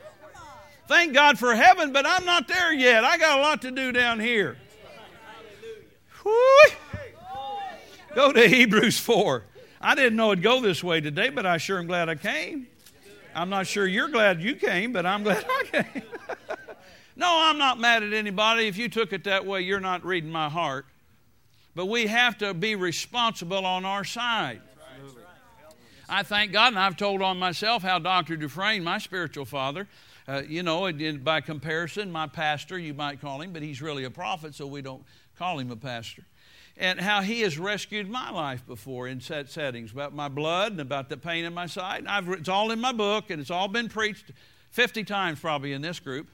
[0.88, 3.04] Thank God for heaven, but I'm not there yet.
[3.04, 4.58] I got a lot to do down here.
[6.26, 6.32] Whoo!
[8.16, 9.44] Go to Hebrews 4.
[9.82, 12.68] I didn't know it'd go this way today, but I sure am glad I came.
[13.36, 16.04] I'm not sure you're glad you came, but I'm glad I came.
[17.16, 18.70] No, I'm not mad at anybody.
[18.70, 20.86] If you took it that way, you're not reading my heart.
[21.76, 24.62] But we have to be responsible on our side.
[26.08, 28.38] I thank God, and I've told on myself how Dr.
[28.38, 29.90] Dufresne, my spiritual father,
[30.30, 34.10] uh, you know, by comparison, my pastor, you might call him, but he's really a
[34.10, 35.04] prophet, so we don't
[35.38, 36.24] call him a pastor.
[36.80, 40.82] And how he has rescued my life before in set settings about my blood and
[40.82, 42.08] about the pain in my side.
[42.08, 44.32] I've, it's all in my book, and it's all been preached
[44.72, 46.30] 50 times probably in this group.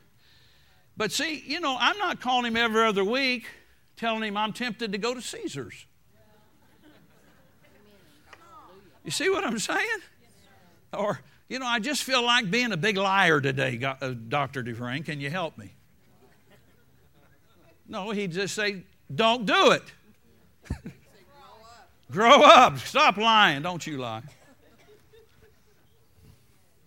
[0.95, 3.47] But see, you know, I'm not calling him every other week
[3.95, 5.85] telling him I'm tempted to go to Caesar's.
[9.03, 9.99] You see what I'm saying?
[10.93, 14.63] Or, you know, I just feel like being a big liar today, uh, Dr.
[14.63, 15.03] Dufresne.
[15.03, 15.73] Can you help me?
[17.87, 19.83] No, he'd just say, don't do it.
[22.11, 22.77] Grow up.
[22.79, 23.61] Stop lying.
[23.61, 24.21] Don't you lie.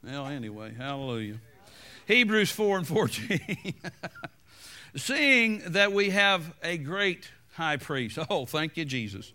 [0.03, 1.37] Well, anyway, hallelujah.
[2.07, 3.75] Hebrews 4 and 14.
[4.97, 8.19] Seeing that we have a great high priest.
[8.31, 9.33] Oh, thank you, Jesus.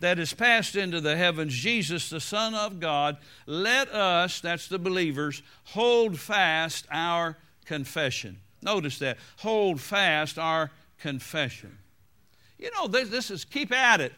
[0.00, 3.18] That is passed into the heavens, Jesus, the Son of God.
[3.46, 8.38] Let us, that's the believers, hold fast our confession.
[8.62, 9.18] Notice that.
[9.38, 11.78] Hold fast our confession.
[12.58, 14.12] You know, this, this is keep at it.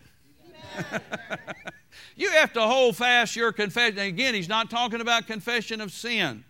[2.16, 3.98] you have to hold fast your confession.
[3.98, 6.44] Again, he's not talking about confession of sin.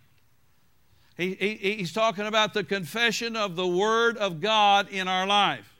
[1.17, 5.75] He, he, he's talking about the confession of the Word of God in our life.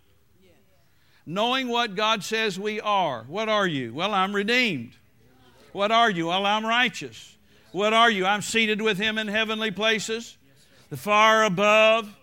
[1.25, 3.23] Knowing what God says we are.
[3.27, 3.93] What are you?
[3.93, 4.93] Well, I'm redeemed.
[5.71, 6.27] What are you?
[6.27, 7.37] Well, I'm righteous.
[7.71, 8.25] What are you?
[8.25, 10.37] I'm seated with Him in heavenly places,
[10.89, 12.13] the far above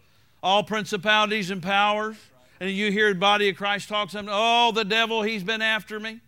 [0.42, 2.16] all principalities and powers.
[2.60, 6.00] And you hear the body of Christ talk something, oh, the devil, he's been after
[6.00, 6.20] me.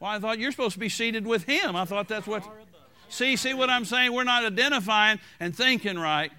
[0.00, 1.76] Well, I thought you're supposed to be seated with him.
[1.76, 2.44] I thought that's what.
[3.08, 4.12] See, see what I'm saying?
[4.12, 6.32] We're not identifying and thinking right.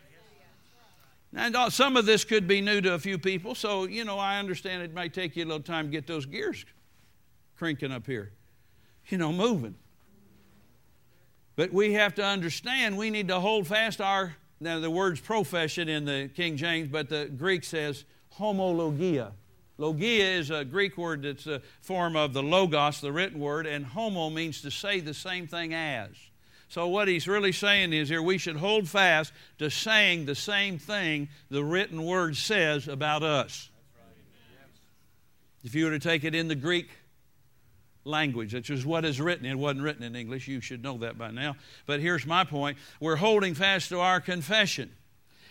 [1.35, 4.17] And uh, some of this could be new to a few people, so, you know,
[4.17, 6.65] I understand it might take you a little time to get those gears
[7.57, 8.31] cranking up here,
[9.07, 9.75] you know, moving.
[11.55, 15.89] But we have to understand we need to hold fast our, now the word's profession
[15.89, 18.05] in the King James, but the Greek says
[18.37, 19.31] homologia.
[19.77, 23.85] Logia is a Greek word that's a form of the logos, the written word, and
[23.85, 26.09] homo means to say the same thing as.
[26.69, 30.79] So, what he's really saying is here we should hold fast to saying the same
[30.79, 33.69] thing the written word says about us.
[35.63, 36.89] If you were to take it in the Greek
[38.03, 41.17] language, which is what is written, it wasn't written in English, you should know that
[41.17, 41.55] by now.
[41.85, 44.91] But here's my point we're holding fast to our confession.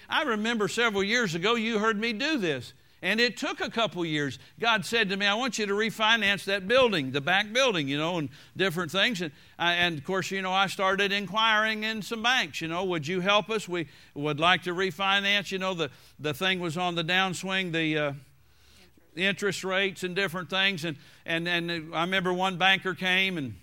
[0.08, 2.72] I remember several years ago you heard me do this.
[3.02, 4.38] And it took a couple years.
[4.58, 7.98] God said to me, I want you to refinance that building, the back building, you
[7.98, 9.20] know, and different things.
[9.20, 12.84] And, I, and of course, you know, I started inquiring in some banks, you know,
[12.84, 13.68] would you help us?
[13.68, 15.52] We would like to refinance.
[15.52, 18.12] You know, the, the thing was on the downswing, the uh,
[19.14, 20.84] interest rates and different things.
[20.84, 20.96] And,
[21.26, 23.56] and, and I remember one banker came and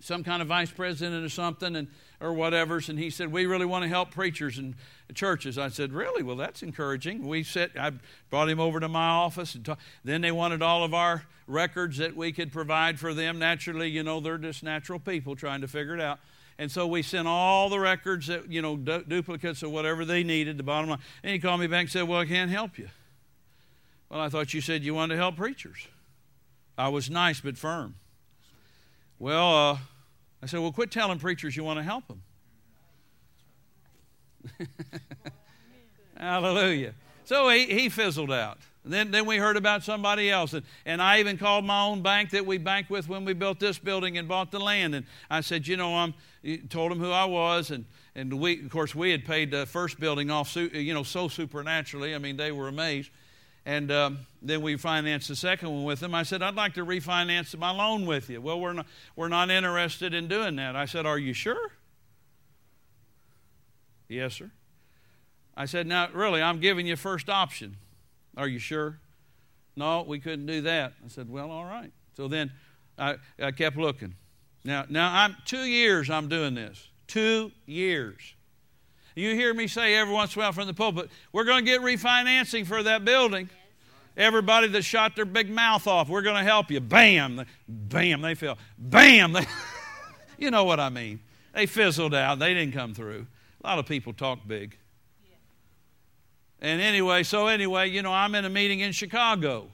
[0.00, 1.88] some kind of vice president or something and
[2.20, 4.74] or whatever's and he said we really want to help preachers and
[5.14, 5.56] churches.
[5.56, 6.22] I said really?
[6.22, 7.26] Well that's encouraging.
[7.26, 7.92] We said i
[8.28, 11.96] brought him over to my office and talk, then they wanted all of our records
[11.98, 13.38] that we could provide for them.
[13.38, 16.18] Naturally you know they're just natural people trying to figure it out.
[16.58, 20.22] And so we sent all the records that you know du- duplicates of whatever they
[20.22, 21.00] needed the bottom line.
[21.22, 22.90] And he called me back and said well i can't help you.
[24.10, 25.88] Well i thought you said you wanted to help preachers.
[26.76, 27.94] I was nice but firm.
[29.18, 29.78] Well uh,
[30.42, 32.22] I said, Well, quit telling preachers you want to help them.
[36.16, 36.94] Hallelujah.
[37.24, 38.58] So he, he fizzled out.
[38.84, 40.54] Then, then we heard about somebody else.
[40.54, 43.60] And, and I even called my own bank that we banked with when we built
[43.60, 44.94] this building and bought the land.
[44.94, 46.14] And I said, you know, I'm,
[46.70, 47.70] told him who I was.
[47.70, 47.84] And,
[48.14, 52.14] and we, of course, we had paid the first building off, you know, so supernaturally.
[52.14, 53.10] I mean, they were amazed.
[53.66, 56.14] And um, then we financed the second one with them.
[56.14, 58.40] I said, I'd like to refinance my loan with you.
[58.40, 58.86] Well, we're not,
[59.16, 60.76] we're not interested in doing that.
[60.76, 61.70] I said, Are you sure?
[64.08, 64.50] Yes, sir.
[65.54, 67.76] I said, Now, really, I'm giving you first option.
[68.36, 68.98] Are you sure?
[69.76, 70.94] No, we couldn't do that.
[71.04, 71.92] I said, Well, all right.
[72.16, 72.50] So then
[72.98, 74.14] I, I kept looking.
[74.64, 76.88] Now, now I'm two years I'm doing this.
[77.06, 78.34] Two years.
[79.14, 81.70] You hear me say every once in a while from the pulpit, we're going to
[81.70, 83.50] get refinancing for that building.
[84.16, 86.80] Everybody that shot their big mouth off, we're going to help you.
[86.80, 88.58] Bam, bam, they fell.
[88.78, 89.46] Bam, they,
[90.38, 91.20] you know what I mean.
[91.54, 92.38] They fizzled out.
[92.38, 93.26] They didn't come through.
[93.62, 94.76] A lot of people talk big.
[96.60, 99.68] And anyway, so anyway, you know, I'm in a meeting in Chicago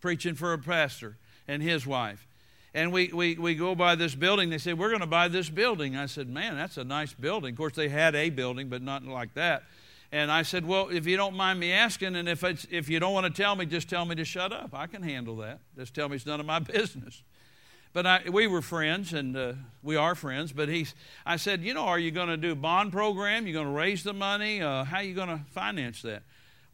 [0.00, 1.16] preaching for a pastor
[1.46, 2.26] and his wife.
[2.74, 4.50] And we, we, we go by this building.
[4.50, 5.96] They said, We're going to buy this building.
[5.96, 7.52] I said, Man, that's a nice building.
[7.52, 9.62] Of course, they had a building, but not like that.
[10.10, 12.98] And I said, Well, if you don't mind me asking, and if, it's, if you
[12.98, 14.74] don't want to tell me, just tell me to shut up.
[14.74, 15.60] I can handle that.
[15.78, 17.22] Just tell me it's none of my business.
[17.92, 19.52] But I, we were friends, and uh,
[19.84, 20.52] we are friends.
[20.52, 23.46] But he's, I said, You know, are you going to do bond program?
[23.46, 24.60] You're going to raise the money?
[24.60, 26.24] Uh, how are you going to finance that?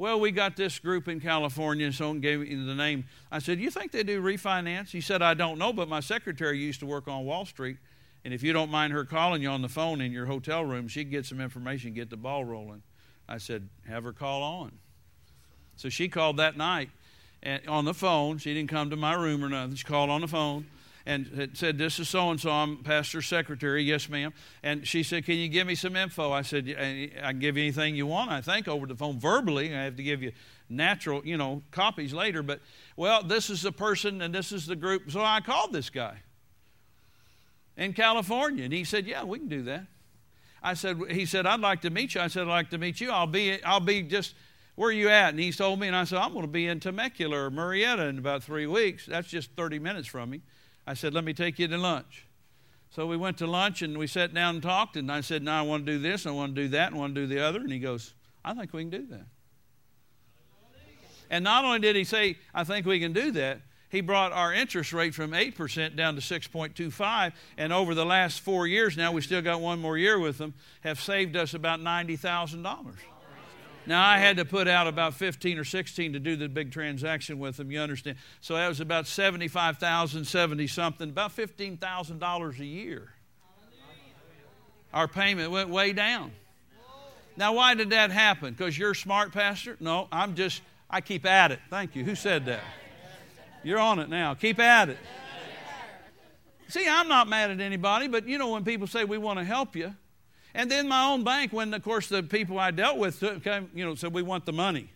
[0.01, 3.05] Well, we got this group in California, and so gave me the name.
[3.30, 4.88] I said, You think they do refinance?
[4.88, 7.76] He said, I don't know, but my secretary used to work on Wall Street.
[8.24, 10.88] And if you don't mind her calling you on the phone in your hotel room,
[10.88, 12.80] she can get some information, get the ball rolling.
[13.28, 14.72] I said, Have her call on.
[15.76, 16.88] So she called that night
[17.42, 18.38] and on the phone.
[18.38, 19.74] She didn't come to my room or nothing.
[19.74, 20.64] She called on the phone
[21.07, 22.51] and said, This is so and so.
[22.51, 23.82] I'm pastor's secretary.
[23.82, 24.32] Yes, ma'am.
[24.62, 26.32] And she said, Can you give me some info?
[26.32, 29.74] I said, I can give you anything you want, I think, over the phone verbally.
[29.74, 30.32] I have to give you
[30.68, 32.42] natural, you know, copies later.
[32.42, 32.61] But,
[32.96, 35.11] well, this is the person and this is the group.
[35.11, 36.18] So I called this guy
[37.76, 38.64] in California.
[38.64, 39.86] And he said, Yeah, we can do that.
[40.62, 42.20] I said, He said, I'd like to meet you.
[42.20, 43.11] I said, I'd like to meet you.
[43.11, 44.34] I'll be, I'll be just
[44.80, 45.28] where are you at?
[45.28, 48.09] And he told me, and I said, I'm going to be in Temecula or Murrieta
[48.09, 49.05] in about three weeks.
[49.05, 50.40] That's just 30 minutes from me.
[50.91, 52.26] I said, Let me take you to lunch.
[52.91, 54.97] So we went to lunch and we sat down and talked.
[54.97, 56.97] And I said, Now I want to do this, I want to do that, and
[56.97, 57.61] I want to do the other.
[57.61, 58.12] And he goes,
[58.45, 59.26] I think we can do that.
[61.30, 64.53] And not only did he say, I think we can do that, he brought our
[64.53, 69.20] interest rate from 8% down to 6.25 and over the last four years now we
[69.20, 72.95] still got one more year with them have saved us about $90000
[73.87, 77.39] now I had to put out about 15 or 16 to do the big transaction
[77.39, 78.18] with them, you understand.
[78.41, 83.09] So that was about 75,000, 70 something, about $15,000 a year.
[84.93, 86.33] Our payment went way down.
[87.37, 88.53] Now why did that happen?
[88.53, 89.76] Because you're smart pastor?
[89.81, 91.61] No, I'm just I keep at it.
[91.70, 92.05] Thank you.
[92.05, 92.62] Who said that?
[93.62, 94.35] You're on it now.
[94.35, 94.99] Keep at it.
[96.68, 99.45] See, I'm not mad at anybody, but you know when people say we want to
[99.45, 99.95] help you,
[100.55, 103.84] and then my own bank, when of course the people I dealt with came, you
[103.84, 104.90] know, said we want the money.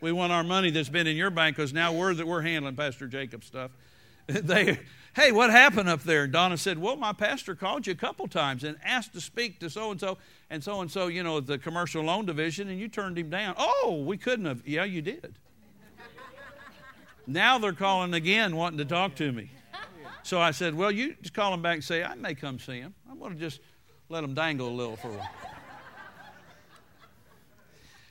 [0.00, 2.76] We want our money that's been in your bank because now we're that we're handling
[2.76, 3.72] Pastor Jacob's stuff.
[4.26, 4.78] they,
[5.16, 6.24] hey, what happened up there?
[6.24, 9.58] And Donna said, well, my pastor called you a couple times and asked to speak
[9.60, 10.18] to so and so
[10.50, 13.54] and so and so, you know, the commercial loan division, and you turned him down.
[13.56, 14.66] Oh, we couldn't have.
[14.66, 15.34] Yeah, you did.
[17.26, 19.50] now they're calling again, wanting to talk to me.
[20.22, 22.80] So I said, well, you just call him back and say, I may come see
[22.80, 22.94] him.
[23.10, 23.60] I'm going to just
[24.08, 25.30] let them dangle a little for a while.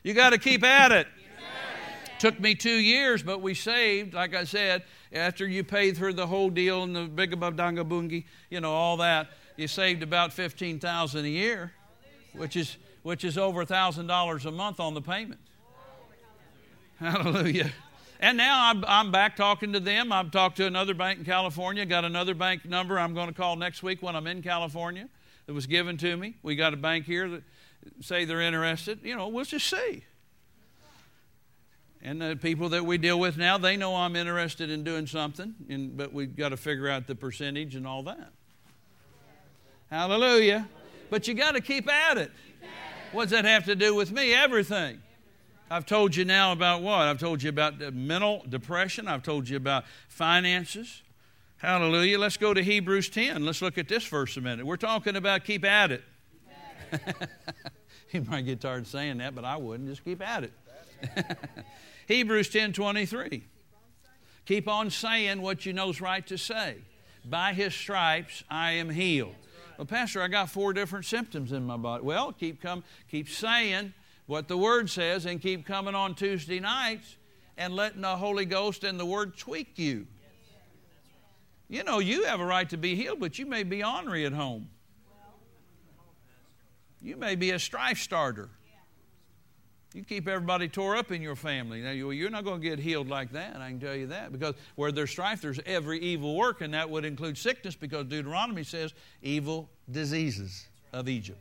[0.04, 1.08] You got to keep at it.
[2.20, 4.84] Took me two years, but we saved, like I said,
[5.14, 8.72] after you paid for the whole deal and the big above danga bungi, you know,
[8.74, 11.74] all that, you saved about fifteen thousand a year,
[12.34, 15.40] which is which is over thousand dollars a month on the payment.
[17.00, 17.72] Hallelujah.
[18.20, 20.12] And now I'm, I'm back talking to them.
[20.12, 23.56] I've talked to another bank in California, got another bank number I'm going to call
[23.56, 25.08] next week when I'm in California
[25.48, 26.36] that was given to me.
[26.44, 27.44] We got a bank here that
[28.02, 29.00] say they're interested.
[29.04, 30.04] You know, we'll just see.
[32.02, 35.56] And the people that we deal with now, they know I'm interested in doing something,
[35.68, 38.32] and, but we've got to figure out the percentage and all that.
[39.90, 40.68] Hallelujah.
[41.10, 42.32] But you got to keep at it.
[43.14, 44.34] What does that have to do with me?
[44.34, 45.02] Everything.
[45.72, 47.02] I've told you now about what?
[47.02, 49.08] I've told you about mental depression.
[49.08, 51.02] I've told you about finances.
[51.58, 52.20] Hallelujah.
[52.20, 53.44] Let's go to Hebrews 10.
[53.44, 54.66] Let's look at this verse a minute.
[54.66, 56.04] We're talking about keep at it.
[58.12, 59.90] you might get tired of saying that, but I wouldn't.
[59.90, 60.54] Just keep at it.
[62.08, 63.44] Hebrews 10 23.
[64.46, 66.76] Keep on saying what you know is right to say.
[67.26, 69.36] By his stripes I am healed.
[69.78, 72.04] Well, Pastor, I got four different symptoms in my body.
[72.04, 73.94] Well, keep come, keep saying
[74.28, 77.16] what the Word says and keep coming on Tuesday nights
[77.58, 80.06] and letting the Holy Ghost and the Word tweak you.
[81.70, 84.34] You know, you have a right to be healed, but you may be ornery at
[84.34, 84.70] home.
[87.02, 88.50] You may be a strife starter.
[89.94, 91.82] You keep everybody tore up in your family.
[91.82, 94.32] Now, you're not going to get healed like that, I can tell you that.
[94.32, 98.64] Because where there's strife, there's every evil work, and that would include sickness, because Deuteronomy
[98.64, 101.40] says evil diseases of Egypt.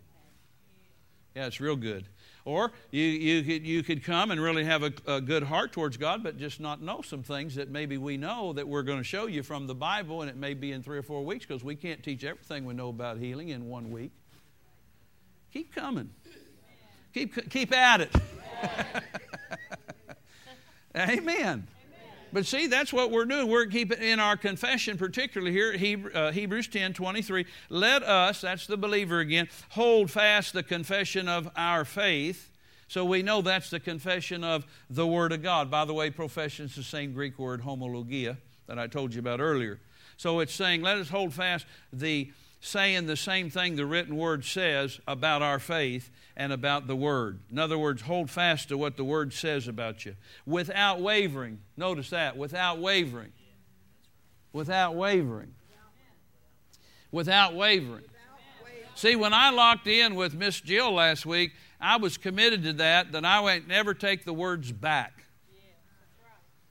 [1.35, 2.07] Yeah, it's real good.
[2.47, 5.97] Or you, you, could, you could come and really have a, a, good heart towards
[5.97, 9.05] God, but just not know some things that maybe we know that we're going to
[9.05, 11.65] show you from the Bible, and it may be in three or four weeks because
[11.65, 14.13] we can't teach everything we know about healing in one week.
[15.53, 16.09] Keep coming.
[17.13, 18.15] Keep, keep at it.
[20.97, 21.67] Amen.
[22.33, 23.49] But see, that's what we're doing.
[23.49, 27.47] We're keeping in our confession, particularly here uh, Hebrews 10 23.
[27.69, 32.51] Let us, that's the believer again, hold fast the confession of our faith.
[32.89, 35.71] So we know that's the confession of the Word of God.
[35.71, 38.37] By the way, profession is the same Greek word, homologia,
[38.69, 39.81] that I told you about earlier.
[40.17, 44.45] So it's saying, let us hold fast the saying the same thing the written word
[44.45, 47.41] says about our faith and about the word.
[47.51, 51.61] In other words, hold fast to what the word says about you without wavering.
[51.77, 53.33] Notice that, without wavering.
[54.53, 55.55] Without wavering.
[57.11, 58.05] Without wavering.
[58.95, 63.13] See, when I locked in with Miss Jill last week, I was committed to that,
[63.13, 65.13] that I would never take the words back.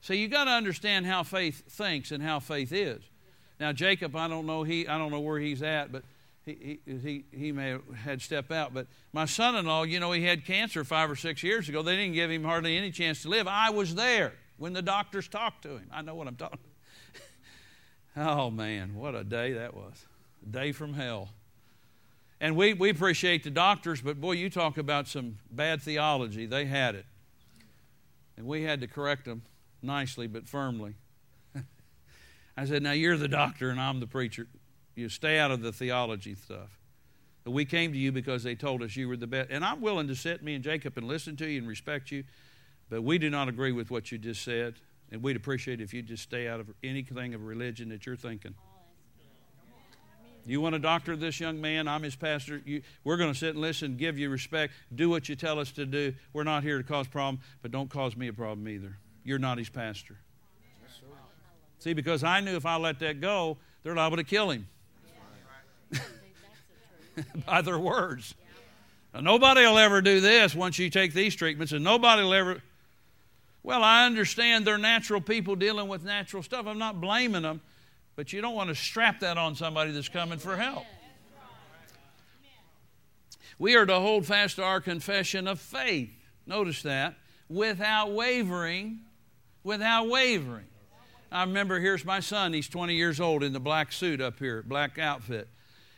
[0.00, 3.02] See, you got to understand how faith thinks and how faith is.
[3.58, 6.02] Now Jacob, I don't know he I don't know where he's at, but
[6.46, 8.72] he, he, he may have had step out.
[8.72, 11.82] But my son-in-law, you know, he had cancer five or six years ago.
[11.82, 13.48] They didn't give him hardly any chance to live.
[13.48, 15.90] I was there when the doctors talked to him.
[15.92, 16.58] I know what I'm talking.
[18.16, 20.06] oh man, what a day that was!
[20.46, 21.30] A day from hell.
[22.40, 26.46] And we, we appreciate the doctors, but boy, you talk about some bad theology.
[26.46, 27.06] They had it.
[28.36, 29.42] And we had to correct them
[29.82, 30.94] nicely but firmly.
[32.56, 34.46] I said, Now you're the doctor and I'm the preacher.
[34.96, 36.78] You stay out of the theology stuff.
[37.44, 39.50] We came to you because they told us you were the best.
[39.50, 42.24] And I'm willing to sit, me and Jacob, and listen to you and respect you,
[42.90, 44.74] but we do not agree with what you just said.
[45.12, 48.54] And we'd appreciate if you just stay out of anything of religion that you're thinking.
[50.44, 51.86] You want to doctor this young man?
[51.86, 52.62] I'm his pastor.
[52.64, 55.70] You, we're going to sit and listen, give you respect, do what you tell us
[55.72, 56.14] to do.
[56.32, 58.96] We're not here to cause problem, but don't cause me a problem either.
[59.24, 60.16] You're not his pastor.
[61.78, 64.66] See, because I knew if I let that go, they're liable to kill him
[67.46, 68.34] by their words.
[69.14, 72.62] Now, nobody will ever do this once you take these treatments, and nobody will ever.
[73.62, 76.66] Well, I understand they're natural people dealing with natural stuff.
[76.66, 77.60] I'm not blaming them,
[78.14, 80.84] but you don't want to strap that on somebody that's coming for help.
[83.58, 86.10] We are to hold fast to our confession of faith.
[86.46, 87.14] Notice that.
[87.48, 89.00] Without wavering,
[89.64, 90.66] without wavering.
[91.32, 92.52] I remember here's my son.
[92.52, 95.48] He's 20 years old in the black suit up here, black outfit.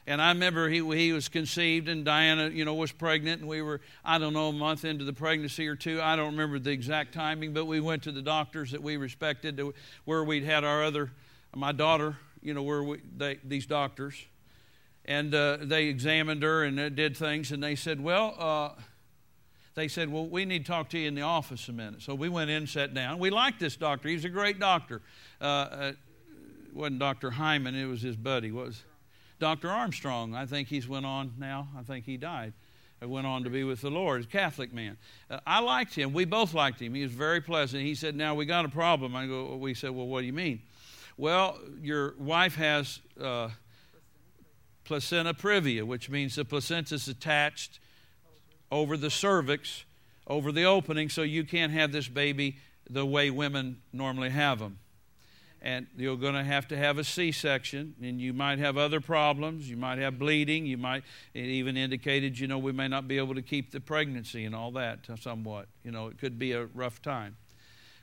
[0.08, 3.60] And I remember he, he was conceived, and Diana, you know, was pregnant, and we
[3.60, 6.00] were, I don't know, a month into the pregnancy or two.
[6.00, 9.60] I don't remember the exact timing, but we went to the doctors that we respected,
[10.06, 11.12] where we'd had our other,
[11.54, 14.14] my daughter, you know, where we, they, these doctors,
[15.04, 18.80] and uh, they examined her and uh, did things, and they said, well, uh,
[19.74, 22.02] they said, Well, we need to talk to you in the office a minute.
[22.02, 23.20] So we went in, sat down.
[23.20, 24.08] We liked this doctor.
[24.08, 25.02] He was a great doctor.
[25.40, 25.92] Uh, uh,
[26.72, 27.30] wasn't Dr.
[27.30, 28.50] Hyman, it was his buddy.
[28.50, 28.82] What was
[29.38, 29.70] Dr.
[29.70, 30.34] Armstrong?
[30.34, 31.68] I think he's went on now.
[31.78, 32.52] I think he died.
[33.00, 34.24] Went on to be with the Lord.
[34.24, 34.96] A Catholic man.
[35.30, 36.12] Uh, I liked him.
[36.12, 36.94] We both liked him.
[36.94, 37.84] He was very pleasant.
[37.84, 39.14] He said, Now we got a problem.
[39.14, 40.62] I go, We said, Well, what do you mean?
[41.16, 43.50] Well, your wife has uh,
[44.84, 47.78] placenta previa, which means the placenta is attached
[48.72, 49.84] over the cervix,
[50.26, 52.56] over the opening, so you can't have this baby
[52.90, 54.78] the way women normally have them.
[55.60, 59.00] And you're going to have to have a C section, and you might have other
[59.00, 59.68] problems.
[59.68, 60.66] You might have bleeding.
[60.66, 61.02] You might,
[61.34, 64.54] it even indicated, you know, we may not be able to keep the pregnancy and
[64.54, 65.66] all that somewhat.
[65.82, 67.36] You know, it could be a rough time.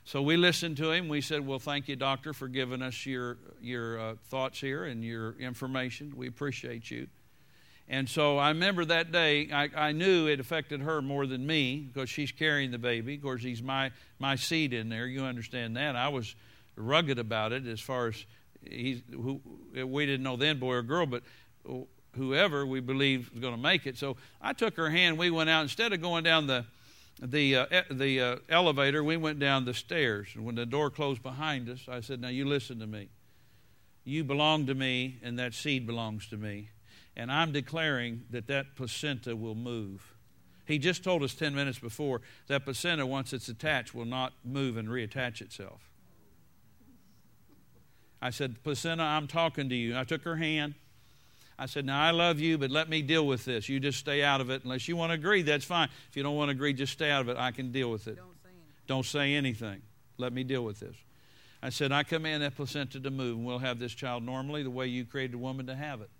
[0.04, 1.08] So we listened to him.
[1.08, 5.02] We said, Well, thank you, doctor, for giving us your, your uh, thoughts here and
[5.02, 6.12] your information.
[6.14, 7.08] We appreciate you.
[7.88, 11.88] And so I remember that day, I, I knew it affected her more than me
[11.92, 13.14] because she's carrying the baby.
[13.14, 15.06] Of course, he's my, my seed in there.
[15.06, 15.96] You understand that.
[15.96, 16.34] I was
[16.76, 18.26] rugged about it as far as
[18.62, 19.40] he's, who,
[19.74, 21.22] we didn't know then, boy or girl, but
[22.14, 23.96] whoever we believed was going to make it.
[23.96, 25.18] So I took her hand.
[25.18, 25.62] We went out.
[25.62, 26.64] Instead of going down the,
[27.20, 30.28] the, uh, the uh, elevator, we went down the stairs.
[30.34, 33.08] And when the door closed behind us, I said, Now you listen to me.
[34.04, 36.70] You belong to me, and that seed belongs to me
[37.16, 40.14] and I'm declaring that that placenta will move.
[40.66, 44.76] He just told us 10 minutes before that placenta, once it's attached, will not move
[44.76, 45.80] and reattach itself.
[48.20, 49.96] I said, Placenta, I'm talking to you.
[49.96, 50.74] I took her hand.
[51.58, 53.68] I said, Now I love you, but let me deal with this.
[53.68, 54.64] You just stay out of it.
[54.64, 55.88] Unless you want to agree, that's fine.
[56.08, 57.36] If you don't want to agree, just stay out of it.
[57.36, 58.16] I can deal with it.
[58.16, 58.86] Don't say anything.
[58.86, 59.82] Don't say anything.
[60.18, 60.96] Let me deal with this.
[61.62, 64.70] I said, I command that placenta to move, and we'll have this child normally the
[64.70, 66.10] way you created a woman to have it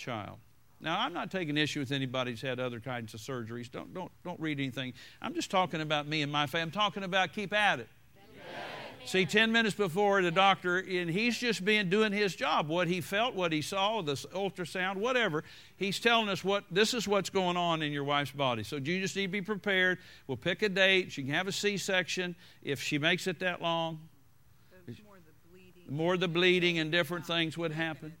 [0.00, 0.38] child.
[0.80, 3.70] Now, I'm not taking issue with anybody who's had other kinds of surgeries.
[3.70, 4.94] Don't, don't, don't read anything.
[5.20, 6.62] I'm just talking about me and my family.
[6.62, 7.88] I'm talking about keep at it.
[9.04, 12.68] See, 10 minutes before the doctor, and he's just being doing his job.
[12.68, 15.42] What he felt, what he saw, the ultrasound, whatever.
[15.76, 18.62] He's telling us what this is what's going on in your wife's body.
[18.62, 19.98] So you just need to be prepared.
[20.26, 21.12] We'll pick a date.
[21.12, 24.00] She can have a C section if she makes it that long.
[25.04, 28.14] More the bleeding, more the bleeding and different things would happen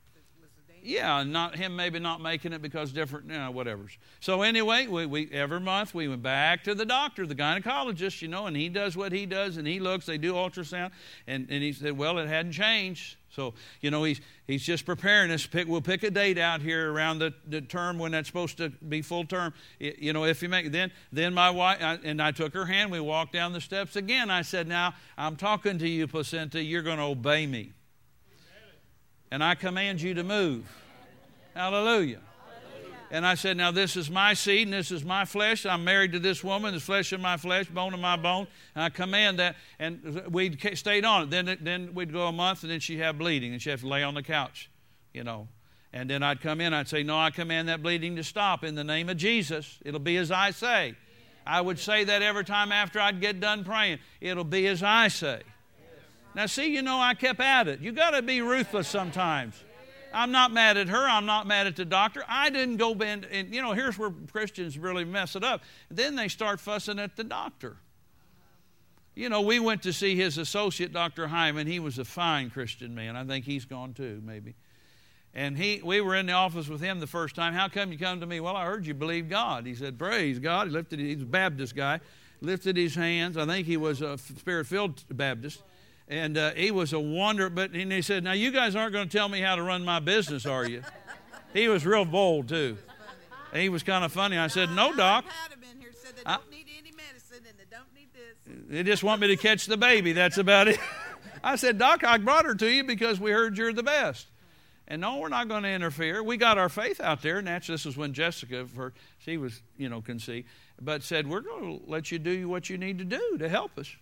[0.84, 3.86] yeah, not him maybe not making it because different, you know, whatever.
[4.20, 8.28] So anyway, we, we every month we went back to the doctor, the gynecologist, you
[8.28, 10.06] know, and he does what he does, and he looks.
[10.06, 10.90] They do ultrasound,
[11.26, 13.16] and, and he said, well, it hadn't changed.
[13.30, 15.46] So you know, he's he's just preparing us.
[15.46, 18.70] Pick, we'll pick a date out here around the, the term when that's supposed to
[18.70, 19.54] be full term.
[19.78, 22.90] You know, if you make then then my wife I, and I took her hand.
[22.90, 24.30] We walked down the steps again.
[24.30, 26.62] I said, now I'm talking to you, placenta.
[26.62, 27.72] You're going to obey me
[29.30, 30.70] and I command you to move.
[31.54, 32.20] Hallelujah.
[33.12, 35.66] And I said, Now this is my seed and this is my flesh.
[35.66, 38.46] I'm married to this woman, this flesh of my flesh, bone of my bone.
[38.74, 39.56] And I command that.
[39.78, 41.30] And we stayed on it.
[41.30, 43.88] Then, then we'd go a month and then she'd have bleeding and she'd have to
[43.88, 44.70] lay on the couch,
[45.12, 45.48] you know.
[45.92, 48.76] And then I'd come in, I'd say, No, I command that bleeding to stop in
[48.76, 49.78] the name of Jesus.
[49.84, 50.94] It'll be as I say.
[51.44, 53.98] I would say that every time after I'd get done praying.
[54.20, 55.42] It'll be as I say.
[56.34, 57.80] Now, see, you know, I kept at it.
[57.80, 59.62] You got to be ruthless sometimes.
[60.12, 61.08] I'm not mad at her.
[61.08, 62.24] I'm not mad at the doctor.
[62.28, 63.26] I didn't go bend.
[63.30, 65.62] And, you know, here's where Christians really mess it up.
[65.90, 67.76] Then they start fussing at the doctor.
[69.14, 71.28] You know, we went to see his associate, Dr.
[71.28, 71.66] Hyman.
[71.66, 73.16] He was a fine Christian man.
[73.16, 74.54] I think he's gone too, maybe.
[75.34, 77.52] And he, we were in the office with him the first time.
[77.52, 78.40] How come you come to me?
[78.40, 79.66] Well, I heard you believe God.
[79.66, 80.68] He said, Praise God.
[80.68, 82.00] He lifted, he's a Baptist guy,
[82.40, 83.36] lifted his hands.
[83.36, 85.62] I think he was a spirit filled Baptist
[86.10, 87.48] and uh, he was a wonder.
[87.48, 89.84] But and he said, "Now you guys aren't going to tell me how to run
[89.84, 90.82] my business, are you?"
[91.54, 92.76] he was real bold too.
[93.54, 94.36] He was kind of funny.
[94.36, 95.24] I said, "No, doc."
[96.26, 96.38] I,
[98.68, 100.12] they just want me to catch the baby.
[100.12, 100.78] That's about it.
[101.42, 104.26] I said, Doc, I brought her to you because we heard you're the best.
[104.86, 106.22] And no, we're not going to interfere.
[106.22, 109.62] We got our faith out there, and that's this was when Jessica, her, she was,
[109.76, 110.48] you know, conceived,
[110.80, 113.78] but said, We're going to let you do what you need to do to help
[113.78, 113.94] us.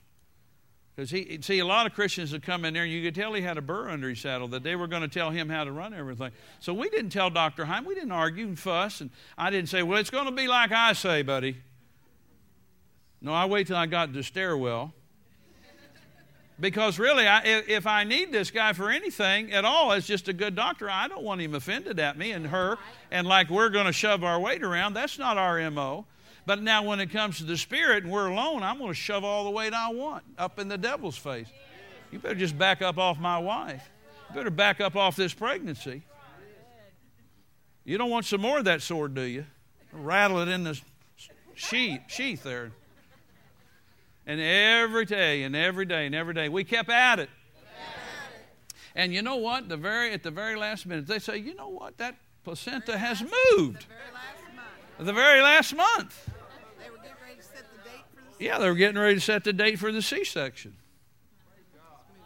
[0.99, 3.33] Because he see a lot of Christians would come in there and you could tell
[3.33, 5.63] he had a burr under his saddle that they were going to tell him how
[5.63, 6.33] to run everything.
[6.59, 7.67] So we didn't tell Dr.
[7.67, 10.49] Heim, we didn't argue and fuss, and I didn't say, Well, it's going to be
[10.49, 11.59] like I say, buddy.
[13.23, 14.93] No, I wait till I got to the stairwell.
[16.59, 20.33] Because really, I, if I need this guy for anything at all as just a
[20.33, 22.77] good doctor, I don't want him offended at me and her
[23.13, 24.95] and like we're going to shove our weight around.
[24.95, 26.07] That's not our MO.
[26.49, 29.23] But now, when it comes to the Spirit and we're alone, I'm going to shove
[29.23, 31.47] all the weight I want up in the devil's face.
[32.11, 33.87] You better just back up off my wife.
[34.31, 36.05] You better back up off this pregnancy.
[37.85, 39.45] You don't want some more of that sword, do you?
[39.93, 40.81] Rattle it in the
[41.55, 42.73] sheath, sheath there.
[44.27, 47.29] And every day and every day and every day, we kept at it.
[48.95, 49.69] And you know what?
[49.69, 51.99] The very at the very last minute, they say, you know what?
[51.99, 53.85] That placenta has moved.
[54.99, 56.31] The very last month.
[58.39, 60.77] Yeah, they were getting ready to set the date for the C section.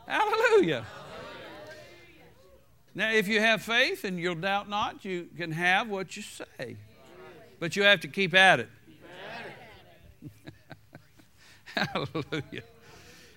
[0.06, 0.84] Hallelujah.
[2.94, 6.76] Now, if you have faith and you'll doubt not, you can have what you say.
[7.58, 8.68] But you have to keep at it.
[11.64, 12.62] Hallelujah.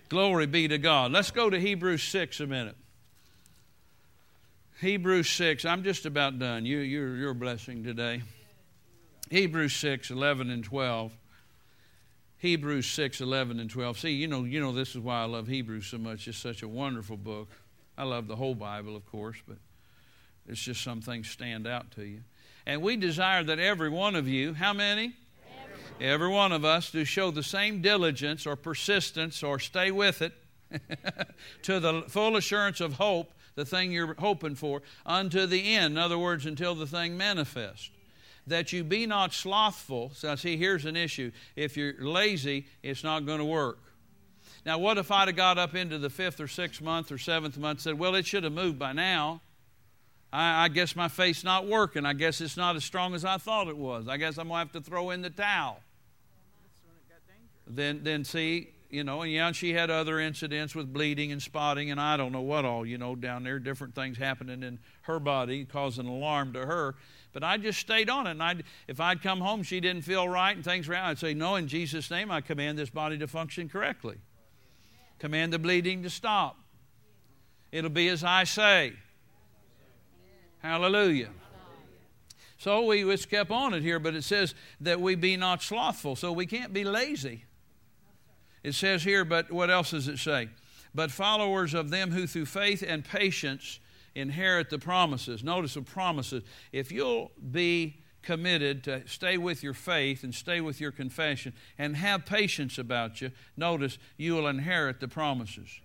[0.10, 1.12] Glory be to God.
[1.12, 2.76] Let's go to Hebrews 6 a minute.
[4.82, 5.64] Hebrews 6.
[5.64, 6.66] I'm just about done.
[6.66, 8.24] You, you're, you're blessing today.
[9.30, 11.14] Hebrews 6, 11 and 12.
[12.46, 13.98] Hebrews 6, 11, and 12.
[13.98, 16.28] See, you know, you know this is why I love Hebrews so much.
[16.28, 17.50] It's such a wonderful book.
[17.98, 19.58] I love the whole Bible, of course, but
[20.48, 22.20] it's just some things stand out to you.
[22.68, 25.16] And we desire that every one of you, how many?
[26.00, 30.22] Every, every one of us, do show the same diligence or persistence or stay with
[30.22, 30.34] it
[31.64, 35.94] to the full assurance of hope, the thing you're hoping for, unto the end.
[35.94, 37.90] In other words, until the thing manifests
[38.48, 40.12] that you be not slothful.
[40.14, 41.32] So, see, here's an issue.
[41.56, 43.80] If you're lazy, it's not going to work.
[44.66, 47.58] Now, what if I'd have got up into the fifth or sixth month or seventh
[47.58, 49.42] month and said, well, it should have moved by now?
[50.34, 52.06] I, I guess my faith's not working.
[52.06, 54.08] I guess it's not as strong as I thought it was.
[54.08, 55.80] I guess I'm going to have to throw in the towel.
[57.68, 61.42] Then, then see, you know, and yeah, and she had other incidents with bleeding and
[61.42, 64.80] spotting and I don't know what all, you know, down there, different things happening in
[65.04, 66.96] her body, causing alarm to her.
[67.36, 68.32] But I just stayed on it.
[68.32, 71.20] And I'd, if I'd come home, she didn't feel right and things were out, I'd
[71.20, 74.16] say, No, in Jesus' name, I command this body to function correctly.
[75.20, 76.58] Command the bleeding to stop.
[77.74, 78.94] It'll be as I say.
[80.60, 81.32] Hallelujah.
[82.58, 86.16] So we just kept on it here, but it says that we be not slothful.
[86.16, 87.44] So we can't be lazy.
[88.64, 90.48] It says here, but what else does it say?
[90.94, 93.82] But followers of them who through faith and patience
[94.16, 95.44] inherit the promises.
[95.44, 96.44] Notice the promises.
[96.72, 101.96] If you'll be committed to stay with your faith and stay with your confession and
[101.98, 105.80] have patience about you, notice you will inherit the promises.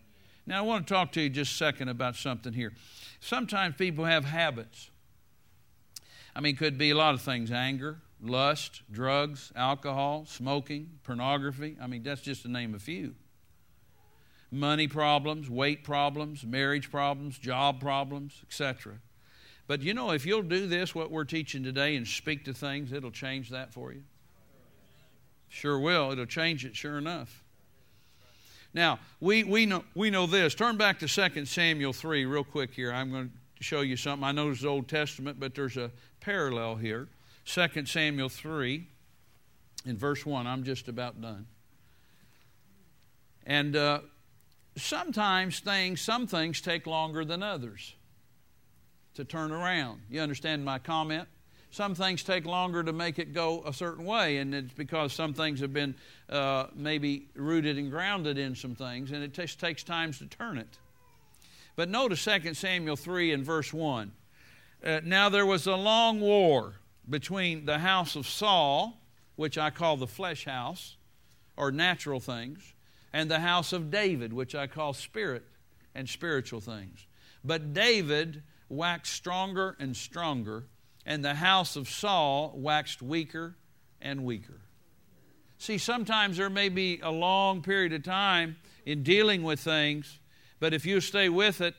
[0.47, 2.73] Now, I want to talk to you just a second about something here.
[3.21, 4.91] Sometimes people have habits.
[6.35, 11.77] I mean, could be a lot of things anger, lust, drugs, alcohol, smoking, pornography.
[11.81, 13.15] I mean, that's just to name a few
[14.51, 18.95] money problems, weight problems, marriage problems, job problems, etc.
[19.67, 22.93] But you know, if you'll do this, what we're teaching today, and speak to things,
[22.93, 24.03] it'll change that for you.
[25.49, 26.13] Sure will.
[26.13, 27.43] It'll change it, sure enough.
[28.73, 30.55] Now, we, we, know, we know this.
[30.55, 32.93] Turn back to 2 Samuel 3 real quick here.
[32.93, 34.25] I'm going to show you something.
[34.25, 35.91] I know it's the Old Testament, but there's a
[36.21, 37.09] parallel here.
[37.47, 38.87] 2 Samuel 3
[39.87, 40.47] in verse 1.
[40.47, 41.47] I'm just about done.
[43.45, 44.01] And uh,
[44.77, 47.95] sometimes things, some things take longer than others
[49.15, 50.01] to turn around.
[50.11, 51.29] You understand my comment?
[51.73, 55.35] Some things take longer to make it go a certain way, and it's because some
[55.35, 55.95] things have been
[56.29, 60.59] uh, maybe rooted and grounded in some things, and it just takes times to turn
[60.59, 60.79] it.
[61.77, 64.11] But notice 2 Samuel 3 and verse 1.
[64.83, 66.75] Uh, now there was a long war
[67.09, 68.99] between the house of Saul,
[69.37, 70.97] which I call the flesh house,
[71.57, 72.75] or natural things,
[73.13, 75.45] and the house of David, which I call spirit
[75.95, 77.07] and spiritual things.
[77.45, 80.65] But David waxed stronger and stronger,
[81.05, 83.57] and the house of Saul waxed weaker
[84.01, 84.61] and weaker.
[85.59, 88.57] See, sometimes there may be a long period of time
[88.87, 90.19] in dealing with things,
[90.59, 91.75] but if you stay with it,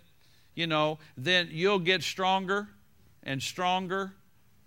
[0.53, 2.67] you know, then you'll get stronger
[3.23, 4.13] and stronger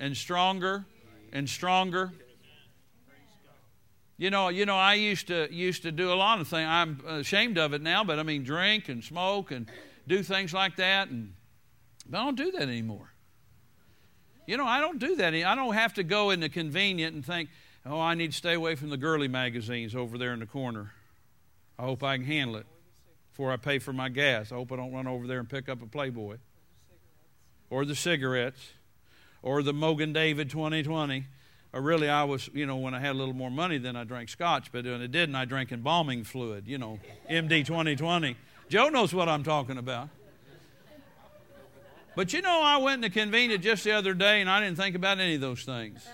[0.01, 0.85] and stronger
[1.33, 2.13] and stronger
[4.17, 6.69] you know, you know, I used to used to do a lot of things.
[6.69, 9.69] I'm ashamed of it now, but I mean, drink and smoke and
[10.07, 11.35] do things like that, and
[12.09, 13.11] but I don't do that anymore.
[14.47, 15.35] You know, I don't do that.
[15.35, 17.49] I don't have to go in the convenient and think,
[17.87, 20.93] oh, I need to stay away from the girly magazines over there in the corner.
[21.79, 22.67] I hope I can handle it
[23.31, 24.53] before I pay for my gas.
[24.53, 26.37] I hope I don't run over there and pick up a Playboy
[27.71, 28.73] or the cigarettes
[29.43, 31.25] or the Mogen David 2020
[31.75, 34.05] or really I was, you know, when I had a little more money, then I
[34.05, 38.37] drank scotch, but when it didn't, I drank embalming fluid, you know, MD 2020.
[38.69, 40.09] Joe knows what I'm talking about.
[42.15, 44.95] But you know, I went the convenience just the other day and I didn't think
[44.95, 46.07] about any of those things.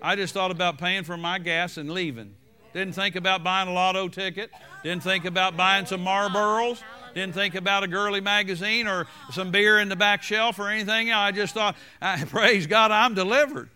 [0.00, 2.36] I just thought about paying for my gas and leaving.
[2.72, 4.52] Didn't think about buying a lotto ticket.
[4.84, 6.80] Didn't think about buying some Marlboros.
[7.14, 11.10] Didn't think about a girly magazine or some beer in the back shelf or anything.
[11.10, 11.74] I just thought,
[12.28, 13.70] praise God, I'm delivered.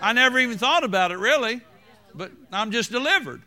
[0.00, 1.60] I never even thought about it really,
[2.14, 3.42] but I'm just delivered.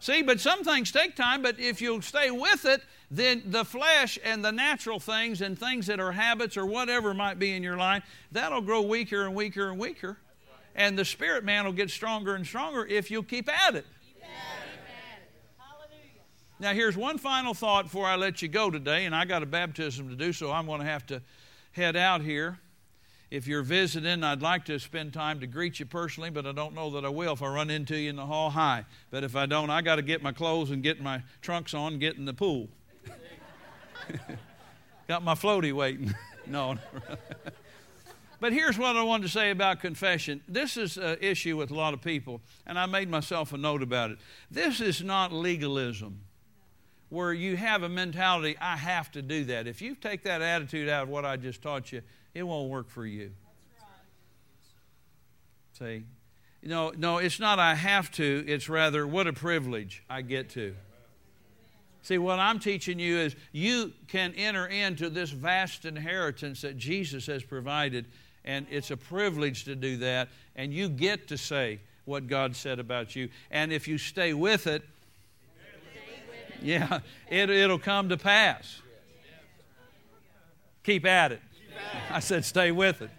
[0.00, 4.18] See, but some things take time, but if you'll stay with it, then the flesh
[4.24, 7.76] and the natural things and things that are habits or whatever might be in your
[7.76, 10.18] life, that'll grow weaker and weaker and weaker.
[10.74, 13.86] And the spirit man will get stronger and stronger if you'll keep at it.
[16.58, 19.46] Now, here's one final thought before I let you go today, and I got a
[19.46, 21.20] baptism to do, so I'm going to have to
[21.72, 22.58] head out here
[23.32, 26.74] if you're visiting, I'd like to spend time to greet you personally, but I don't
[26.74, 28.50] know that I will if I run into you in the hall.
[28.50, 28.84] Hi.
[29.10, 31.98] But if I don't, I got to get my clothes and get my trunks on
[31.98, 32.68] get in the pool.
[35.08, 36.14] got my floaty waiting.
[36.46, 36.76] no.
[38.38, 40.40] But here's what I wanted to say about confession.
[40.48, 43.84] This is an issue with a lot of people, and I made myself a note
[43.84, 44.18] about it.
[44.50, 46.22] This is not legalism,
[47.08, 49.68] where you have a mentality, I have to do that.
[49.68, 52.02] If you take that attitude out of what I just taught you,
[52.34, 53.30] it won't work for you.
[55.78, 56.04] See?
[56.62, 60.74] No, no, it's not I have to, it's rather what a privilege I get to.
[62.02, 67.26] See, what I'm teaching you is you can enter into this vast inheritance that Jesus
[67.26, 68.06] has provided,
[68.44, 72.78] and it's a privilege to do that, and you get to say what God said
[72.78, 73.28] about you.
[73.50, 74.82] And if you stay with it,
[76.60, 78.80] yeah, it, it'll come to pass.
[80.84, 81.42] Keep at it.
[82.10, 83.10] I said, stay with it.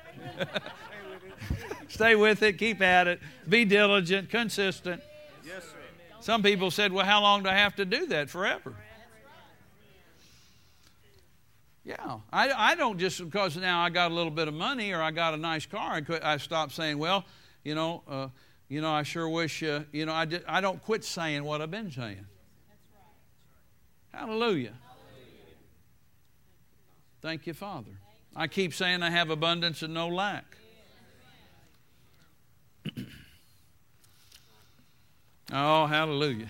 [1.93, 4.99] Stay with it, keep at it, be diligent, consistent.
[5.45, 5.78] Yes, sir.
[6.22, 8.32] Some people said, Well, how long do I have to do that?
[8.32, 8.74] Forever.
[11.86, 15.04] Yeah, I, I don't just because now I got a little bit of money or
[15.04, 17.26] I got a nice car, I, I stop saying, Well,
[17.64, 18.30] you know, uh,
[18.70, 21.62] you know, I sure wish, uh, you know, I, did, I don't quit saying what
[21.62, 22.26] I've been saying.
[24.12, 24.74] Hallelujah.
[27.22, 27.91] Thank you, Father.
[28.36, 30.57] I keep saying I have abundance and no lack.
[35.51, 36.49] oh, hallelujah.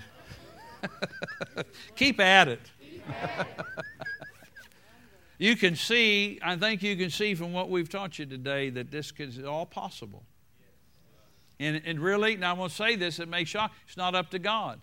[1.95, 2.61] Keep at it.
[5.37, 8.91] you can see, I think you can see from what we've taught you today that
[8.91, 10.23] this is all possible.
[11.59, 14.29] And, and really, and I want to say this, it may shock, it's not up
[14.31, 14.79] to God.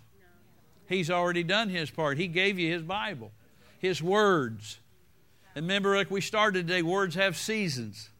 [0.89, 2.19] He's already done His part.
[2.19, 3.33] He gave you His Bible,
[3.79, 4.81] His words.
[5.55, 8.11] And remember, like we started today, words have seasons.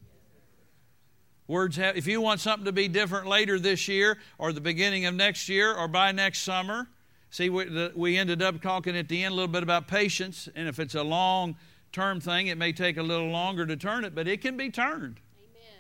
[1.47, 5.07] Words have, if you want something to be different later this year or the beginning
[5.07, 6.89] of next year or by next summer,
[7.31, 10.49] see, we, the, we ended up talking at the end a little bit about patience.
[10.55, 11.57] And if it's a long
[11.93, 14.71] term thing, it may take a little longer to turn it, but it can be
[14.71, 15.21] turned.
[15.41, 15.79] Amen.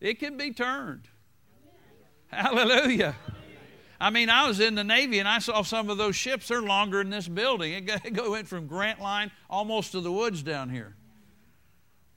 [0.00, 1.08] It can be turned.
[2.32, 2.44] Amen.
[2.44, 3.16] Hallelujah.
[4.00, 6.48] I mean, I was in the Navy and I saw some of those ships.
[6.48, 7.88] They're longer than this building.
[7.88, 10.96] It went from Grant Line almost to the woods down here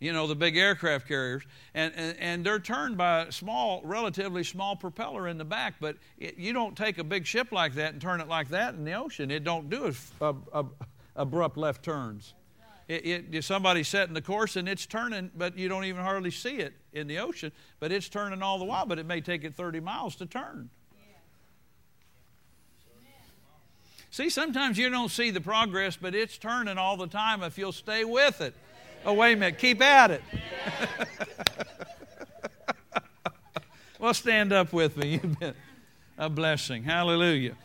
[0.04, 4.44] you know, the big aircraft carriers, and, and, and, they're turned by a small, relatively
[4.44, 5.76] small propeller in the back.
[5.80, 8.74] But it, you don't take a big ship like that and turn it like that
[8.74, 9.32] in the ocean.
[9.32, 10.64] It don't do a, a, uh, uh,
[11.16, 12.34] abrupt left turns.
[12.90, 16.58] It, it, somebody's setting the course and it's turning, but you don't even hardly see
[16.58, 17.54] it in the ocean.
[17.80, 18.86] But it's turning all the while.
[18.86, 20.70] But it may take it 30 miles to turn.
[24.14, 27.72] See, sometimes you don't see the progress, but it's turning all the time if you'll
[27.72, 28.54] stay with it.
[29.04, 29.58] Oh, wait a minute.
[29.58, 30.22] Keep at it.
[34.00, 35.14] well, stand up with me.
[35.24, 35.56] You've been
[36.16, 36.84] a blessing.
[36.84, 37.56] Hallelujah.